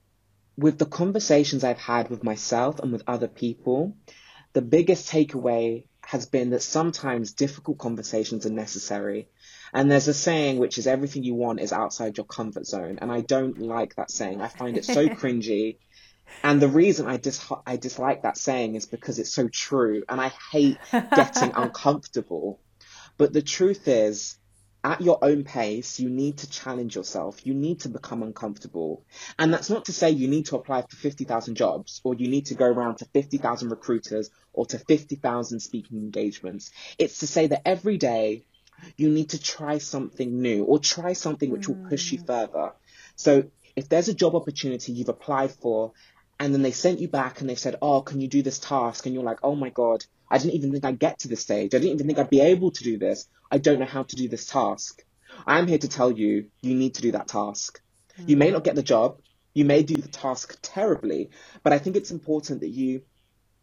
With 0.56 0.78
the 0.78 0.87
conversations 0.87 1.64
I've 1.64 1.78
had 1.78 2.10
with 2.10 2.24
myself 2.24 2.78
and 2.80 2.92
with 2.92 3.02
other 3.06 3.28
people, 3.28 3.96
the 4.52 4.62
biggest 4.62 5.10
takeaway 5.10 5.87
has 6.06 6.26
been 6.26 6.50
that 6.50 6.62
sometimes 6.62 7.32
difficult 7.32 7.78
conversations 7.78 8.46
are 8.46 8.50
necessary. 8.50 9.28
And 9.72 9.90
there's 9.90 10.08
a 10.08 10.14
saying 10.14 10.58
which 10.58 10.78
is 10.78 10.87
everything 10.87 11.24
you 11.24 11.34
want 11.34 11.60
is 11.60 11.72
outside 11.72 12.16
your 12.16 12.26
comfort 12.26 12.66
zone. 12.66 12.98
And 13.00 13.10
I 13.10 13.20
don't 13.20 13.58
like 13.58 13.96
that 13.96 14.10
saying. 14.10 14.40
I 14.40 14.48
find 14.48 14.76
it 14.76 14.84
so 14.84 15.08
cringy. 15.20 15.78
And 16.42 16.60
the 16.60 16.68
reason 16.68 17.06
I 17.06 17.16
dis- 17.16 17.52
I 17.66 17.76
dislike 17.76 18.22
that 18.22 18.37
saying 18.37 18.74
is 18.74 18.87
because 18.87 19.18
it's 19.18 19.32
so 19.32 19.48
true 19.48 20.04
and 20.08 20.20
I 20.20 20.32
hate 20.52 20.78
getting 20.92 21.52
uncomfortable. 21.56 22.60
But 23.16 23.32
the 23.32 23.42
truth 23.42 23.88
is 23.88 24.37
at 24.84 25.00
your 25.00 25.18
own 25.22 25.44
pace, 25.44 25.98
you 25.98 26.10
need 26.10 26.37
to 26.38 26.50
challenge 26.50 26.94
yourself. 26.94 27.46
You 27.46 27.54
need 27.54 27.80
to 27.80 27.88
become 27.88 28.22
uncomfortable. 28.22 29.04
And 29.38 29.52
that's 29.52 29.70
not 29.70 29.87
to 29.87 29.94
say 29.94 30.10
you 30.10 30.28
need 30.28 30.46
to 30.46 30.56
apply 30.56 30.82
for 30.82 30.96
50,000 30.96 31.54
jobs 31.54 32.02
or 32.04 32.14
you 32.14 32.28
need 32.28 32.46
to 32.46 32.54
go 32.54 32.66
around 32.66 32.98
to 32.98 33.06
50,000 33.06 33.70
recruiters 33.70 34.28
or 34.52 34.66
to 34.66 34.78
50,000 34.78 35.60
speaking 35.60 35.96
engagements. 35.98 36.70
It's 36.98 37.20
to 37.20 37.26
say 37.26 37.46
that 37.46 37.66
every 37.66 37.96
day 37.96 38.44
you 38.98 39.08
need 39.08 39.30
to 39.30 39.42
try 39.42 39.78
something 39.78 40.42
new 40.42 40.64
or 40.64 40.78
try 40.78 41.14
something 41.14 41.50
which 41.50 41.68
will 41.68 41.88
push 41.88 42.12
you 42.12 42.18
mm. 42.18 42.26
further. 42.26 42.72
So 43.16 43.44
if 43.76 43.88
there's 43.88 44.08
a 44.08 44.14
job 44.14 44.34
opportunity 44.34 44.92
you've 44.92 45.08
applied 45.08 45.52
for 45.52 45.92
and 46.38 46.52
then 46.52 46.62
they 46.62 46.72
sent 46.72 47.00
you 47.00 47.08
back 47.08 47.40
and 47.40 47.48
they 47.48 47.54
said, 47.54 47.76
Oh, 47.80 48.02
can 48.02 48.20
you 48.20 48.28
do 48.28 48.42
this 48.42 48.58
task? 48.58 49.06
And 49.06 49.14
you're 49.14 49.24
like, 49.24 49.40
Oh 49.42 49.54
my 49.54 49.70
God, 49.70 50.04
I 50.30 50.38
didn't 50.38 50.54
even 50.54 50.72
think 50.72 50.84
I'd 50.84 50.98
get 50.98 51.20
to 51.20 51.28
this 51.28 51.40
stage. 51.40 51.74
I 51.74 51.78
didn't 51.78 51.94
even 51.94 52.06
think 52.06 52.18
I'd 52.18 52.30
be 52.30 52.40
able 52.40 52.70
to 52.72 52.84
do 52.84 52.98
this. 52.98 53.28
I 53.50 53.58
don't 53.58 53.78
know 53.78 53.86
how 53.86 54.02
to 54.02 54.16
do 54.16 54.28
this 54.28 54.46
task. 54.46 55.04
I'm 55.46 55.66
here 55.66 55.78
to 55.78 55.88
tell 55.88 56.10
you, 56.10 56.46
you 56.60 56.74
need 56.74 56.94
to 56.94 57.02
do 57.02 57.12
that 57.12 57.28
task. 57.28 57.80
Mm. 58.20 58.28
You 58.28 58.36
may 58.36 58.50
not 58.50 58.64
get 58.64 58.74
the 58.74 58.82
job. 58.82 59.20
You 59.52 59.64
may 59.64 59.82
do 59.82 59.94
the 59.94 60.08
task 60.08 60.58
terribly, 60.62 61.30
but 61.62 61.72
I 61.72 61.78
think 61.78 61.94
it's 61.94 62.10
important 62.10 62.60
that 62.60 62.70
you, 62.70 63.02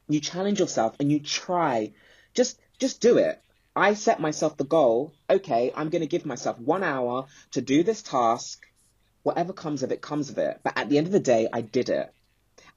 you 0.08 0.22
challenge 0.22 0.60
yourself 0.60 0.96
and 1.00 1.12
you 1.12 1.20
try. 1.20 1.92
Just, 2.34 2.60
just 2.80 3.02
do 3.02 3.18
it. 3.18 3.42
I 3.76 3.94
set 3.94 4.20
myself 4.20 4.58
the 4.58 4.64
goal. 4.64 5.14
Okay, 5.30 5.72
I'm 5.76 5.90
going 5.90 6.02
to 6.02 6.08
give 6.08 6.26
myself 6.26 6.60
one 6.60 6.84
hour 6.84 7.26
to 7.52 7.62
do 7.62 7.84
this 7.84 8.02
task. 8.02 8.66
Whatever 9.24 9.54
comes 9.54 9.84
of 9.84 9.92
it, 9.92 10.02
comes 10.02 10.30
of 10.30 10.38
it. 10.38 10.60
But 10.64 10.78
at 10.78 10.90
the 10.90 10.98
end 10.98 11.08
of 11.08 11.14
the 11.14 11.20
day, 11.20 11.48
I 11.52 11.62
did 11.62 11.90
it. 11.90 12.14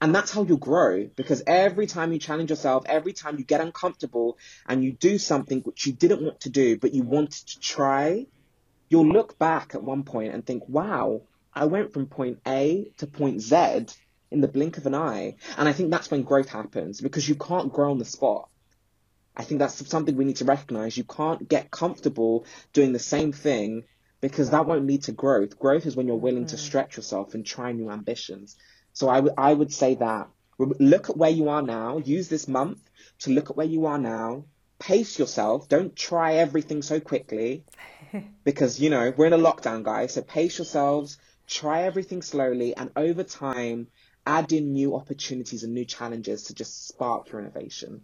And 0.05 0.13
that's 0.13 0.29
how 0.29 0.43
you 0.43 0.55
grow 0.55 1.09
because 1.15 1.41
every 1.47 1.87
time 1.87 2.13
you 2.13 2.19
challenge 2.19 2.51
yourself, 2.51 2.83
every 2.85 3.11
time 3.11 3.39
you 3.39 3.43
get 3.43 3.59
uncomfortable 3.59 4.37
and 4.67 4.83
you 4.83 4.91
do 4.91 5.17
something 5.17 5.61
which 5.61 5.87
you 5.87 5.93
didn't 5.93 6.21
want 6.21 6.41
to 6.41 6.49
do, 6.51 6.77
but 6.77 6.93
you 6.93 7.01
wanted 7.01 7.47
to 7.47 7.59
try, 7.59 8.27
you'll 8.87 9.07
look 9.07 9.39
back 9.39 9.73
at 9.73 9.81
one 9.81 10.03
point 10.03 10.35
and 10.35 10.45
think, 10.45 10.69
wow, 10.69 11.23
I 11.55 11.65
went 11.65 11.91
from 11.91 12.05
point 12.05 12.37
A 12.45 12.91
to 12.97 13.07
point 13.07 13.41
Z 13.41 13.87
in 14.29 14.41
the 14.41 14.47
blink 14.47 14.77
of 14.77 14.85
an 14.85 14.93
eye. 14.93 15.37
And 15.57 15.67
I 15.67 15.73
think 15.73 15.89
that's 15.89 16.11
when 16.11 16.21
growth 16.21 16.49
happens 16.49 17.01
because 17.01 17.27
you 17.27 17.33
can't 17.33 17.73
grow 17.73 17.89
on 17.89 17.97
the 17.97 18.05
spot. 18.05 18.47
I 19.35 19.43
think 19.43 19.57
that's 19.57 19.89
something 19.89 20.15
we 20.15 20.25
need 20.25 20.35
to 20.35 20.45
recognize. 20.45 20.95
You 20.95 21.03
can't 21.03 21.49
get 21.49 21.71
comfortable 21.71 22.45
doing 22.73 22.93
the 22.93 22.99
same 22.99 23.31
thing 23.31 23.85
because 24.21 24.51
that 24.51 24.67
won't 24.67 24.85
lead 24.85 25.01
to 25.05 25.13
growth. 25.13 25.57
Growth 25.57 25.87
is 25.87 25.95
when 25.95 26.05
you're 26.05 26.15
willing 26.15 26.45
mm-hmm. 26.45 26.55
to 26.55 26.57
stretch 26.59 26.95
yourself 26.95 27.33
and 27.33 27.43
try 27.43 27.71
new 27.71 27.89
ambitions. 27.89 28.55
So 28.95 29.09
I, 29.09 29.15
w- 29.15 29.35
I 29.37 29.53
would 29.53 29.71
say 29.71 29.95
that 29.95 30.29
look 30.57 31.09
at 31.09 31.17
where 31.17 31.29
you 31.29 31.49
are 31.49 31.61
now, 31.61 31.97
use 31.97 32.29
this 32.29 32.47
month 32.47 32.79
to 33.19 33.31
look 33.31 33.49
at 33.49 33.57
where 33.57 33.65
you 33.65 33.85
are 33.87 33.97
now, 33.97 34.45
pace 34.79 35.19
yourself, 35.19 35.67
don't 35.67 35.95
try 35.95 36.35
everything 36.35 36.81
so 36.81 37.01
quickly 37.01 37.65
because, 38.45 38.79
you 38.79 38.89
know, 38.89 39.13
we're 39.15 39.25
in 39.25 39.33
a 39.33 39.37
lockdown, 39.37 39.83
guys. 39.83 40.13
So 40.13 40.21
pace 40.21 40.57
yourselves, 40.57 41.17
try 41.45 41.83
everything 41.83 42.21
slowly, 42.21 42.73
and 42.73 42.89
over 42.95 43.23
time, 43.23 43.87
add 44.25 44.53
in 44.53 44.71
new 44.71 44.95
opportunities 44.95 45.63
and 45.63 45.73
new 45.73 45.85
challenges 45.85 46.43
to 46.43 46.55
just 46.55 46.87
spark 46.87 47.29
your 47.29 47.41
innovation. 47.41 48.01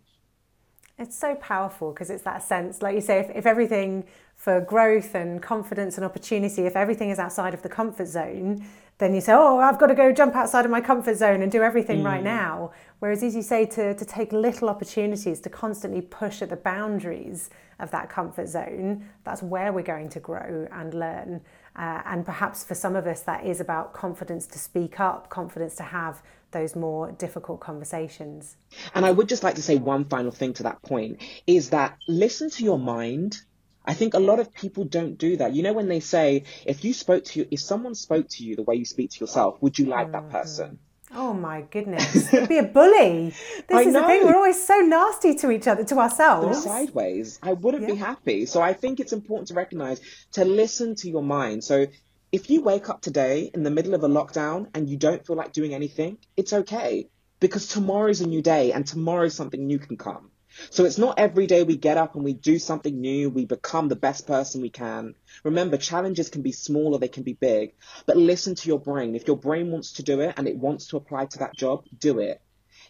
It's 0.99 1.17
so 1.17 1.35
powerful 1.35 1.93
because 1.93 2.09
it's 2.09 2.23
that 2.23 2.43
sense, 2.43 2.81
like 2.81 2.95
you 2.95 3.01
say, 3.01 3.19
if, 3.21 3.29
if 3.33 3.45
everything 3.45 4.03
for 4.41 4.59
growth 4.59 5.13
and 5.13 5.39
confidence 5.39 5.97
and 5.97 6.03
opportunity, 6.03 6.63
if 6.63 6.75
everything 6.75 7.11
is 7.11 7.19
outside 7.19 7.53
of 7.53 7.61
the 7.61 7.69
comfort 7.69 8.07
zone, 8.07 8.65
then 8.97 9.13
you 9.13 9.21
say, 9.21 9.33
oh, 9.33 9.59
I've 9.59 9.77
got 9.77 9.87
to 9.87 9.93
go 9.93 10.11
jump 10.11 10.35
outside 10.35 10.65
of 10.65 10.71
my 10.71 10.81
comfort 10.81 11.15
zone 11.15 11.43
and 11.43 11.51
do 11.51 11.61
everything 11.61 12.01
mm. 12.01 12.05
right 12.05 12.23
now. 12.23 12.71
Whereas, 12.97 13.21
as 13.21 13.35
you 13.35 13.43
say, 13.43 13.67
to, 13.67 13.93
to 13.93 14.03
take 14.03 14.33
little 14.33 14.67
opportunities, 14.67 15.41
to 15.41 15.49
constantly 15.51 16.01
push 16.01 16.41
at 16.41 16.49
the 16.49 16.55
boundaries 16.55 17.51
of 17.79 17.91
that 17.91 18.09
comfort 18.09 18.47
zone, 18.47 19.07
that's 19.25 19.43
where 19.43 19.71
we're 19.71 19.83
going 19.83 20.09
to 20.09 20.19
grow 20.19 20.67
and 20.71 20.95
learn. 20.95 21.41
Uh, 21.75 22.01
and 22.05 22.25
perhaps 22.25 22.63
for 22.63 22.73
some 22.73 22.95
of 22.95 23.05
us, 23.05 23.21
that 23.21 23.45
is 23.45 23.59
about 23.59 23.93
confidence 23.93 24.47
to 24.47 24.57
speak 24.57 24.99
up, 24.99 25.29
confidence 25.29 25.75
to 25.75 25.83
have 25.83 26.23
those 26.49 26.75
more 26.75 27.11
difficult 27.11 27.59
conversations. 27.59 28.57
And 28.95 29.05
I 29.05 29.11
would 29.11 29.29
just 29.29 29.43
like 29.43 29.53
to 29.55 29.61
say 29.61 29.77
one 29.77 30.05
final 30.05 30.31
thing 30.31 30.53
to 30.53 30.63
that 30.63 30.81
point 30.81 31.21
is 31.45 31.69
that 31.69 31.95
listen 32.07 32.49
to 32.49 32.63
your 32.63 32.79
mind. 32.79 33.41
I 33.85 33.93
think 33.93 34.13
a 34.13 34.19
lot 34.19 34.39
of 34.39 34.53
people 34.53 34.83
don't 34.83 35.17
do 35.17 35.37
that. 35.37 35.53
You 35.53 35.63
know, 35.63 35.73
when 35.73 35.87
they 35.87 35.99
say, 35.99 36.43
if 36.65 36.85
you 36.85 36.93
spoke 36.93 37.25
to 37.25 37.39
you, 37.39 37.47
if 37.49 37.59
someone 37.59 37.95
spoke 37.95 38.27
to 38.29 38.43
you 38.43 38.55
the 38.55 38.63
way 38.63 38.75
you 38.75 38.85
speak 38.85 39.11
to 39.11 39.19
yourself, 39.19 39.61
would 39.61 39.79
you 39.79 39.85
like 39.85 40.11
mm-hmm. 40.11 40.29
that 40.29 40.29
person? 40.29 40.79
Oh 41.13 41.33
my 41.33 41.61
goodness. 41.61 42.33
It'd 42.33 42.47
be 42.47 42.57
a 42.57 42.63
bully. 42.63 43.33
This 43.67 43.77
I 43.77 43.81
is 43.81 43.93
know. 43.93 44.01
the 44.01 44.07
thing. 44.07 44.25
We're 44.25 44.35
always 44.35 44.65
so 44.65 44.79
nasty 44.79 45.35
to 45.35 45.51
each 45.51 45.67
other, 45.67 45.83
to 45.83 45.99
ourselves. 45.99 46.59
Or 46.59 46.61
sideways. 46.61 47.39
I 47.43 47.53
wouldn't 47.53 47.83
yeah. 47.83 47.93
be 47.93 47.95
happy. 47.95 48.45
So 48.45 48.61
I 48.61 48.73
think 48.73 48.99
it's 48.99 49.13
important 49.13 49.49
to 49.49 49.53
recognize 49.53 49.99
to 50.33 50.45
listen 50.45 50.95
to 50.95 51.09
your 51.09 51.23
mind. 51.23 51.63
So 51.63 51.87
if 52.31 52.49
you 52.49 52.61
wake 52.61 52.89
up 52.89 53.01
today 53.01 53.51
in 53.53 53.63
the 53.63 53.71
middle 53.71 53.93
of 53.93 54.03
a 54.03 54.07
lockdown 54.07 54.67
and 54.73 54.89
you 54.89 54.95
don't 54.95 55.25
feel 55.25 55.35
like 55.35 55.51
doing 55.51 55.73
anything, 55.73 56.17
it's 56.37 56.53
okay. 56.53 57.09
Because 57.41 57.67
tomorrow's 57.67 58.21
a 58.21 58.27
new 58.27 58.41
day 58.41 58.71
and 58.71 58.87
tomorrow 58.87 59.27
something 59.27 59.65
new 59.65 59.79
can 59.79 59.97
come. 59.97 60.30
So 60.69 60.85
it's 60.85 60.97
not 60.97 61.19
every 61.19 61.47
day 61.47 61.63
we 61.63 61.77
get 61.77 61.97
up 61.97 62.15
and 62.15 62.23
we 62.23 62.33
do 62.33 62.59
something 62.59 62.99
new, 62.99 63.29
we 63.29 63.45
become 63.45 63.87
the 63.87 63.95
best 63.95 64.27
person 64.27 64.61
we 64.61 64.69
can. 64.69 65.15
Remember, 65.43 65.77
challenges 65.77 66.29
can 66.29 66.41
be 66.41 66.51
small 66.51 66.93
or 66.93 66.99
they 66.99 67.07
can 67.07 67.23
be 67.23 67.33
big, 67.33 67.73
but 68.05 68.17
listen 68.17 68.55
to 68.55 68.67
your 68.67 68.79
brain. 68.79 69.15
If 69.15 69.27
your 69.27 69.37
brain 69.37 69.71
wants 69.71 69.93
to 69.93 70.03
do 70.03 70.19
it 70.21 70.33
and 70.37 70.47
it 70.47 70.57
wants 70.57 70.87
to 70.87 70.97
apply 70.97 71.25
to 71.27 71.39
that 71.39 71.55
job, 71.55 71.85
do 71.97 72.19
it. 72.19 72.41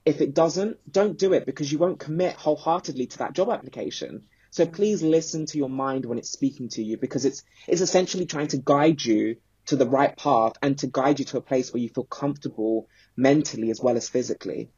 If 0.05 0.21
it 0.21 0.33
doesn't, 0.33 0.77
don't 0.91 1.17
do 1.17 1.33
it 1.33 1.45
because 1.45 1.71
you 1.71 1.77
won't 1.77 1.99
commit 1.99 2.35
wholeheartedly 2.35 3.07
to 3.07 3.17
that 3.19 3.33
job 3.33 3.49
application. 3.49 4.23
So 4.49 4.65
please 4.65 5.01
listen 5.01 5.45
to 5.47 5.57
your 5.57 5.69
mind 5.69 6.05
when 6.05 6.17
it's 6.17 6.31
speaking 6.31 6.69
to 6.69 6.83
you 6.83 6.97
because 6.97 7.25
it's, 7.25 7.43
it's 7.67 7.81
essentially 7.81 8.25
trying 8.25 8.47
to 8.47 8.57
guide 8.57 9.03
you 9.03 9.37
to 9.67 9.75
the 9.75 9.87
right 9.87 10.17
path 10.17 10.53
and 10.61 10.77
to 10.79 10.87
guide 10.87 11.19
you 11.19 11.25
to 11.25 11.37
a 11.37 11.41
place 11.41 11.71
where 11.71 11.81
you 11.81 11.89
feel 11.89 12.03
comfortable 12.03 12.87
mentally 13.15 13.69
as 13.69 13.79
well 13.79 13.95
as 13.95 14.09
physically. 14.09 14.71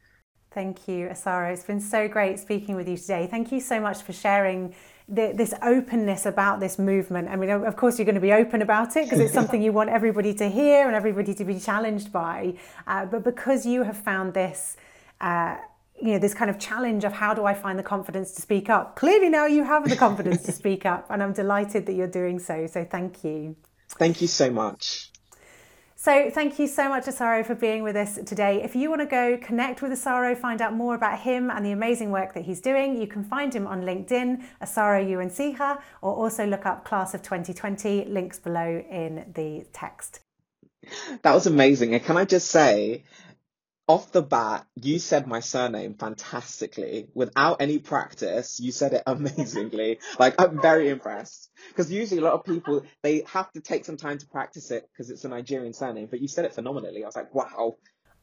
Thank 0.54 0.86
you, 0.86 1.08
Osaro. 1.08 1.52
It's 1.52 1.64
been 1.64 1.80
so 1.80 2.06
great 2.06 2.38
speaking 2.38 2.76
with 2.76 2.88
you 2.88 2.96
today. 2.96 3.26
Thank 3.28 3.50
you 3.50 3.58
so 3.58 3.80
much 3.80 4.02
for 4.02 4.12
sharing 4.12 4.72
the, 5.08 5.32
this 5.34 5.52
openness 5.62 6.26
about 6.26 6.60
this 6.60 6.78
movement. 6.78 7.28
I 7.28 7.34
mean, 7.34 7.50
of 7.50 7.74
course, 7.74 7.98
you're 7.98 8.06
going 8.06 8.14
to 8.14 8.20
be 8.20 8.32
open 8.32 8.62
about 8.62 8.96
it 8.96 9.06
because 9.06 9.18
it's 9.18 9.34
something 9.40 9.60
you 9.60 9.72
want 9.72 9.90
everybody 9.90 10.32
to 10.34 10.48
hear 10.48 10.86
and 10.86 10.94
everybody 10.94 11.34
to 11.34 11.44
be 11.44 11.58
challenged 11.58 12.12
by. 12.12 12.54
Uh, 12.86 13.04
but 13.04 13.24
because 13.24 13.66
you 13.66 13.82
have 13.82 13.96
found 13.96 14.32
this, 14.32 14.76
uh, 15.20 15.56
you 16.00 16.12
know, 16.12 16.18
this 16.20 16.34
kind 16.34 16.50
of 16.50 16.60
challenge 16.60 17.02
of 17.02 17.12
how 17.12 17.34
do 17.34 17.44
I 17.44 17.54
find 17.54 17.76
the 17.76 17.82
confidence 17.82 18.30
to 18.34 18.40
speak 18.40 18.70
up? 18.70 18.94
Clearly, 18.94 19.30
now 19.30 19.46
you 19.46 19.64
have 19.64 19.88
the 19.88 19.96
confidence 19.96 20.44
to 20.44 20.52
speak 20.62 20.86
up, 20.86 21.06
and 21.10 21.20
I'm 21.20 21.32
delighted 21.32 21.86
that 21.86 21.94
you're 21.94 22.06
doing 22.06 22.38
so. 22.38 22.68
So, 22.68 22.84
thank 22.84 23.24
you. 23.24 23.56
Thank 23.98 24.22
you 24.22 24.28
so 24.28 24.50
much. 24.50 25.10
So 26.04 26.28
thank 26.28 26.58
you 26.58 26.66
so 26.66 26.90
much, 26.90 27.06
Osaro, 27.06 27.46
for 27.46 27.54
being 27.54 27.82
with 27.82 27.96
us 27.96 28.18
today. 28.26 28.62
If 28.62 28.76
you 28.76 28.90
want 28.90 29.00
to 29.00 29.06
go 29.06 29.38
connect 29.38 29.80
with 29.80 29.90
Osaro, 29.90 30.36
find 30.36 30.60
out 30.60 30.74
more 30.74 30.94
about 30.94 31.20
him 31.20 31.50
and 31.50 31.64
the 31.64 31.70
amazing 31.70 32.10
work 32.10 32.34
that 32.34 32.44
he's 32.44 32.60
doing, 32.60 33.00
you 33.00 33.06
can 33.06 33.24
find 33.24 33.54
him 33.54 33.66
on 33.66 33.80
LinkedIn, 33.80 34.44
Osaro 34.62 35.02
Unciha, 35.02 35.80
or 36.02 36.14
also 36.14 36.44
look 36.44 36.66
up 36.66 36.84
Class 36.84 37.14
of 37.14 37.22
2020, 37.22 38.04
links 38.04 38.38
below 38.38 38.84
in 38.90 39.32
the 39.34 39.64
text. 39.72 40.20
That 41.22 41.32
was 41.32 41.46
amazing. 41.46 41.94
And 41.94 42.04
can 42.04 42.18
I 42.18 42.26
just 42.26 42.50
say, 42.50 43.04
off 43.86 44.12
the 44.12 44.22
bat, 44.22 44.66
you 44.80 44.98
said 44.98 45.26
my 45.26 45.40
surname 45.40 45.94
fantastically. 45.94 47.08
Without 47.14 47.60
any 47.60 47.78
practice, 47.78 48.58
you 48.58 48.72
said 48.72 48.94
it 48.94 49.02
amazingly. 49.06 49.98
like, 50.18 50.40
I'm 50.40 50.60
very 50.60 50.88
impressed. 50.88 51.50
Because 51.68 51.92
usually 51.92 52.20
a 52.20 52.24
lot 52.24 52.32
of 52.32 52.44
people, 52.44 52.82
they 53.02 53.24
have 53.26 53.52
to 53.52 53.60
take 53.60 53.84
some 53.84 53.96
time 53.96 54.18
to 54.18 54.26
practice 54.26 54.70
it 54.70 54.88
because 54.92 55.10
it's 55.10 55.24
a 55.24 55.28
Nigerian 55.28 55.74
surname, 55.74 56.08
but 56.10 56.20
you 56.20 56.28
said 56.28 56.46
it 56.46 56.54
phenomenally. 56.54 57.04
I 57.04 57.06
was 57.06 57.16
like, 57.16 57.34
wow. 57.34 57.76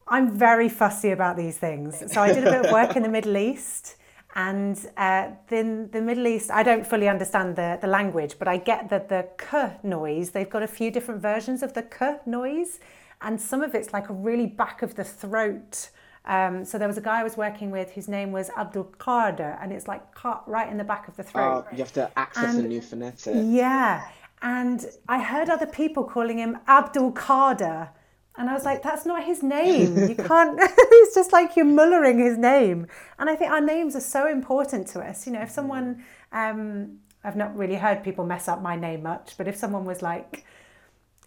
I'm 0.08 0.36
very 0.36 0.68
fussy 0.68 1.10
about 1.10 1.36
these 1.36 1.58
things. 1.58 2.02
So 2.12 2.20
I 2.20 2.32
did 2.32 2.46
a 2.46 2.50
bit 2.50 2.66
of 2.66 2.72
work 2.72 2.96
in 2.96 3.04
the 3.04 3.08
Middle 3.08 3.36
East. 3.36 3.96
And 4.34 4.78
uh, 4.96 5.28
the, 5.48 5.88
the 5.92 6.00
Middle 6.00 6.26
East, 6.26 6.50
I 6.50 6.62
don't 6.62 6.86
fully 6.86 7.08
understand 7.08 7.54
the, 7.54 7.78
the 7.80 7.86
language, 7.86 8.36
but 8.38 8.48
I 8.48 8.56
get 8.56 8.88
that 8.88 9.10
the 9.10 9.28
k 9.38 9.74
noise, 9.82 10.30
they've 10.30 10.48
got 10.48 10.62
a 10.62 10.66
few 10.66 10.90
different 10.90 11.20
versions 11.20 11.62
of 11.62 11.74
the 11.74 11.82
k 11.82 12.16
noise 12.24 12.80
and 13.22 13.40
some 13.40 13.62
of 13.62 13.74
it's 13.74 13.92
like 13.92 14.08
a 14.08 14.12
really 14.12 14.46
back 14.46 14.82
of 14.82 14.94
the 14.94 15.04
throat. 15.04 15.90
Um, 16.24 16.64
so 16.64 16.78
there 16.78 16.86
was 16.86 16.98
a 16.98 17.00
guy 17.00 17.20
I 17.20 17.24
was 17.24 17.36
working 17.36 17.70
with 17.70 17.90
whose 17.92 18.08
name 18.08 18.30
was 18.30 18.50
Abdul 18.56 18.92
Qadir, 18.98 19.58
and 19.62 19.72
it's 19.72 19.88
like 19.88 20.14
cut 20.14 20.48
right 20.48 20.70
in 20.70 20.76
the 20.76 20.84
back 20.84 21.08
of 21.08 21.16
the 21.16 21.22
throat. 21.22 21.66
Oh, 21.66 21.72
you 21.72 21.78
have 21.78 21.92
to 21.94 22.10
access 22.16 22.54
and, 22.54 22.66
a 22.66 22.68
new 22.68 22.80
phonetic. 22.80 23.34
Yeah, 23.36 24.06
and 24.42 24.84
I 25.08 25.20
heard 25.20 25.48
other 25.48 25.66
people 25.66 26.04
calling 26.04 26.38
him 26.38 26.58
Abdul 26.66 27.12
Qadir. 27.12 27.90
And 28.36 28.48
I 28.48 28.54
was 28.54 28.64
like, 28.64 28.82
that's 28.82 29.04
not 29.04 29.24
his 29.24 29.42
name. 29.42 29.96
You 30.08 30.14
can't, 30.28 30.58
it's 30.60 31.14
just 31.14 31.32
like 31.32 31.54
you're 31.54 31.66
mullering 31.66 32.18
his 32.18 32.38
name. 32.38 32.86
And 33.18 33.28
I 33.28 33.36
think 33.36 33.50
our 33.50 33.60
names 33.60 33.94
are 33.94 34.00
so 34.00 34.26
important 34.26 34.86
to 34.88 35.00
us. 35.00 35.26
You 35.26 35.34
know, 35.34 35.42
if 35.42 35.50
someone, 35.50 36.02
um, 36.32 36.98
I've 37.22 37.36
not 37.36 37.54
really 37.56 37.76
heard 37.76 38.02
people 38.02 38.24
mess 38.24 38.48
up 38.48 38.62
my 38.62 38.74
name 38.74 39.02
much, 39.02 39.34
but 39.36 39.48
if 39.48 39.56
someone 39.56 39.84
was 39.84 40.00
like, 40.00 40.44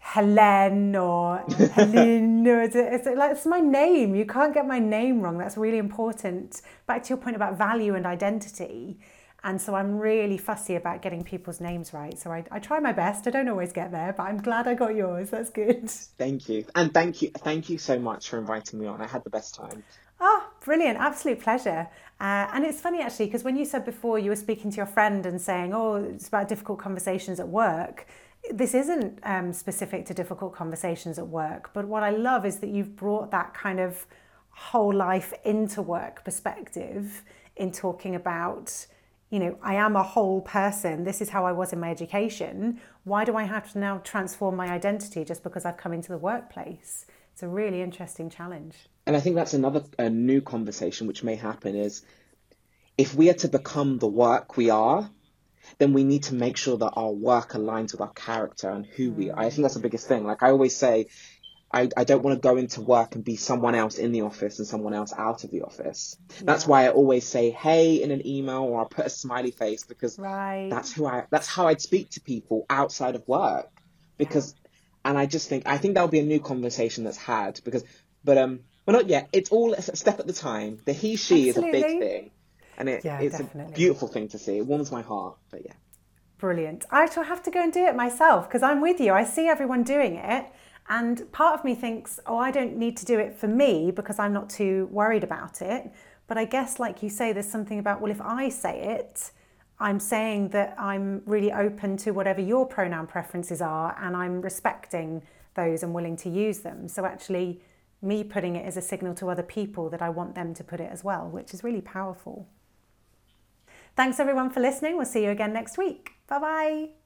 Helen 0.06 0.94
or 0.94 1.38
Helene. 1.74 2.46
or 2.46 2.62
it's, 2.62 2.76
it's, 2.76 3.06
like, 3.06 3.32
it's 3.32 3.44
my 3.44 3.58
name. 3.58 4.14
You 4.14 4.24
can't 4.24 4.54
get 4.54 4.66
my 4.66 4.78
name 4.78 5.20
wrong. 5.20 5.36
That's 5.36 5.56
really 5.56 5.78
important. 5.78 6.62
Back 6.86 7.02
to 7.04 7.08
your 7.10 7.18
point 7.18 7.34
about 7.34 7.58
value 7.58 7.96
and 7.96 8.06
identity. 8.06 9.00
And 9.42 9.60
so 9.60 9.74
I'm 9.74 9.98
really 9.98 10.38
fussy 10.38 10.76
about 10.76 11.02
getting 11.02 11.24
people's 11.24 11.60
names 11.60 11.92
right. 11.92 12.16
So 12.16 12.30
I, 12.30 12.44
I 12.52 12.60
try 12.60 12.78
my 12.78 12.92
best. 12.92 13.26
I 13.26 13.30
don't 13.30 13.48
always 13.48 13.72
get 13.72 13.90
there, 13.90 14.14
but 14.16 14.22
I'm 14.22 14.38
glad 14.38 14.68
I 14.68 14.74
got 14.74 14.94
yours. 14.94 15.30
That's 15.30 15.50
good. 15.50 15.90
Thank 15.90 16.48
you. 16.48 16.64
And 16.76 16.94
thank 16.94 17.20
you. 17.20 17.30
Thank 17.38 17.68
you 17.68 17.76
so 17.76 17.98
much 17.98 18.28
for 18.28 18.38
inviting 18.38 18.78
me 18.78 18.86
on. 18.86 19.02
I 19.02 19.08
had 19.08 19.24
the 19.24 19.30
best 19.30 19.56
time. 19.56 19.82
Oh, 20.20 20.48
brilliant. 20.64 20.98
Absolute 20.98 21.40
pleasure. 21.40 21.88
Uh, 22.20 22.46
and 22.54 22.64
it's 22.64 22.80
funny 22.80 23.02
actually, 23.02 23.26
because 23.26 23.42
when 23.42 23.56
you 23.56 23.64
said 23.64 23.84
before 23.84 24.20
you 24.20 24.30
were 24.30 24.36
speaking 24.36 24.70
to 24.70 24.76
your 24.76 24.86
friend 24.86 25.26
and 25.26 25.40
saying, 25.40 25.74
oh, 25.74 25.96
it's 25.96 26.28
about 26.28 26.48
difficult 26.48 26.78
conversations 26.78 27.38
at 27.40 27.48
work 27.48 28.06
this 28.52 28.74
isn't 28.74 29.18
um, 29.22 29.52
specific 29.52 30.06
to 30.06 30.14
difficult 30.14 30.54
conversations 30.54 31.18
at 31.18 31.28
work, 31.28 31.70
but 31.72 31.86
what 31.86 32.02
I 32.02 32.10
love 32.10 32.44
is 32.44 32.58
that 32.58 32.70
you've 32.70 32.96
brought 32.96 33.30
that 33.30 33.54
kind 33.54 33.80
of 33.80 34.06
whole 34.50 34.94
life 34.94 35.32
into 35.44 35.82
work 35.82 36.24
perspective 36.24 37.22
in 37.56 37.72
talking 37.72 38.14
about, 38.14 38.86
you 39.30 39.38
know, 39.38 39.58
I 39.62 39.74
am 39.74 39.96
a 39.96 40.02
whole 40.02 40.40
person. 40.40 41.04
This 41.04 41.20
is 41.20 41.28
how 41.28 41.44
I 41.44 41.52
was 41.52 41.72
in 41.72 41.80
my 41.80 41.90
education. 41.90 42.80
Why 43.04 43.24
do 43.24 43.36
I 43.36 43.44
have 43.44 43.72
to 43.72 43.78
now 43.78 43.98
transform 43.98 44.56
my 44.56 44.68
identity 44.68 45.24
just 45.24 45.42
because 45.42 45.64
I've 45.64 45.76
come 45.76 45.92
into 45.92 46.08
the 46.08 46.18
workplace? 46.18 47.06
It's 47.32 47.42
a 47.42 47.48
really 47.48 47.82
interesting 47.82 48.30
challenge. 48.30 48.88
And 49.06 49.14
I 49.14 49.20
think 49.20 49.36
that's 49.36 49.52
another 49.52 49.84
a 49.98 50.08
new 50.08 50.40
conversation 50.40 51.06
which 51.06 51.22
may 51.22 51.34
happen 51.34 51.76
is 51.76 52.02
if 52.96 53.14
we 53.14 53.28
are 53.28 53.34
to 53.34 53.48
become 53.48 53.98
the 53.98 54.08
work 54.08 54.56
we 54.56 54.70
are, 54.70 55.10
then 55.78 55.92
we 55.92 56.04
need 56.04 56.24
to 56.24 56.34
make 56.34 56.56
sure 56.56 56.76
that 56.78 56.92
our 56.96 57.10
work 57.10 57.52
aligns 57.52 57.92
with 57.92 58.00
our 58.00 58.12
character 58.12 58.70
and 58.70 58.86
who 58.86 59.12
we 59.12 59.30
are. 59.30 59.38
I 59.38 59.50
think 59.50 59.62
that's 59.62 59.74
the 59.74 59.80
biggest 59.80 60.08
thing. 60.08 60.24
Like 60.24 60.42
I 60.42 60.50
always 60.50 60.76
say, 60.76 61.06
I, 61.72 61.88
I 61.96 62.04
don't 62.04 62.22
want 62.22 62.36
to 62.36 62.40
go 62.48 62.56
into 62.56 62.80
work 62.80 63.16
and 63.16 63.24
be 63.24 63.36
someone 63.36 63.74
else 63.74 63.98
in 63.98 64.12
the 64.12 64.22
office 64.22 64.58
and 64.58 64.68
someone 64.68 64.94
else 64.94 65.12
out 65.16 65.44
of 65.44 65.50
the 65.50 65.62
office. 65.62 66.16
That's 66.42 66.66
why 66.66 66.86
I 66.86 66.90
always 66.90 67.26
say 67.26 67.50
hey 67.50 68.02
in 68.02 68.10
an 68.10 68.26
email 68.26 68.62
or 68.62 68.82
I 68.82 68.84
put 68.88 69.06
a 69.06 69.10
smiley 69.10 69.50
face 69.50 69.84
because 69.84 70.18
Right. 70.18 70.70
that's 70.70 70.92
who 70.92 71.06
I 71.06 71.24
that's 71.30 71.48
how 71.48 71.66
I'd 71.66 71.80
speak 71.80 72.10
to 72.10 72.20
people 72.20 72.66
outside 72.70 73.14
of 73.16 73.26
work. 73.26 73.68
Because 74.16 74.54
and 75.04 75.18
I 75.18 75.26
just 75.26 75.48
think 75.48 75.64
I 75.66 75.78
think 75.78 75.94
that'll 75.94 76.08
be 76.08 76.20
a 76.20 76.24
new 76.24 76.40
conversation 76.40 77.04
that's 77.04 77.16
had 77.18 77.60
because 77.64 77.84
but 78.24 78.38
um 78.38 78.60
well 78.86 78.96
not 78.96 79.08
yet. 79.08 79.28
It's 79.32 79.50
all 79.50 79.74
a 79.74 79.82
step 79.82 80.20
at 80.20 80.26
the 80.26 80.32
time. 80.32 80.78
The 80.84 80.92
he 80.92 81.16
she 81.16 81.48
is 81.48 81.56
a 81.56 81.62
big 81.62 81.84
thing. 81.84 82.30
And 82.78 82.88
it, 82.88 83.04
Yeah, 83.04 83.20
it's 83.20 83.38
definitely. 83.38 83.72
a 83.72 83.76
beautiful 83.76 84.08
thing 84.08 84.28
to 84.28 84.38
see. 84.38 84.58
It 84.58 84.66
warms 84.66 84.90
my 84.92 85.02
heart. 85.02 85.36
But 85.50 85.62
yeah. 85.64 85.72
Brilliant. 86.38 86.84
I 86.90 87.08
shall 87.10 87.24
have 87.24 87.42
to 87.44 87.50
go 87.50 87.62
and 87.62 87.72
do 87.72 87.84
it 87.86 87.96
myself 87.96 88.48
because 88.48 88.62
I'm 88.62 88.80
with 88.80 89.00
you. 89.00 89.12
I 89.12 89.24
see 89.24 89.48
everyone 89.48 89.82
doing 89.82 90.16
it. 90.16 90.46
And 90.88 91.30
part 91.32 91.58
of 91.58 91.64
me 91.64 91.74
thinks, 91.74 92.20
oh, 92.26 92.38
I 92.38 92.50
don't 92.50 92.76
need 92.76 92.96
to 92.98 93.04
do 93.04 93.18
it 93.18 93.34
for 93.34 93.48
me 93.48 93.90
because 93.90 94.18
I'm 94.18 94.32
not 94.32 94.48
too 94.50 94.88
worried 94.92 95.24
about 95.24 95.60
it. 95.62 95.90
But 96.28 96.38
I 96.38 96.44
guess, 96.44 96.78
like 96.78 97.02
you 97.02 97.08
say, 97.08 97.32
there's 97.32 97.48
something 97.48 97.78
about, 97.78 98.00
well, 98.00 98.10
if 98.12 98.20
I 98.20 98.48
say 98.50 98.82
it, 98.98 99.30
I'm 99.78 100.00
saying 100.00 100.50
that 100.50 100.74
I'm 100.78 101.22
really 101.26 101.52
open 101.52 101.96
to 101.98 102.12
whatever 102.12 102.40
your 102.40 102.66
pronoun 102.66 103.06
preferences 103.06 103.60
are 103.60 103.96
and 104.00 104.16
I'm 104.16 104.40
respecting 104.40 105.22
those 105.54 105.82
and 105.82 105.92
willing 105.94 106.16
to 106.18 106.30
use 106.30 106.60
them. 106.60 106.88
So 106.88 107.04
actually, 107.04 107.62
me 108.02 108.24
putting 108.24 108.56
it 108.56 108.64
as 108.64 108.76
a 108.76 108.82
signal 108.82 109.14
to 109.14 109.28
other 109.28 109.42
people 109.42 109.90
that 109.90 110.02
I 110.02 110.08
want 110.10 110.34
them 110.34 110.54
to 110.54 110.64
put 110.64 110.80
it 110.80 110.90
as 110.90 111.02
well, 111.02 111.28
which 111.28 111.52
is 111.52 111.64
really 111.64 111.80
powerful. 111.80 112.48
Thanks 113.96 114.20
everyone 114.20 114.50
for 114.50 114.60
listening. 114.60 114.96
We'll 114.96 115.06
see 115.06 115.24
you 115.24 115.30
again 115.30 115.52
next 115.52 115.78
week. 115.78 116.10
Bye 116.28 116.38
bye. 116.38 117.05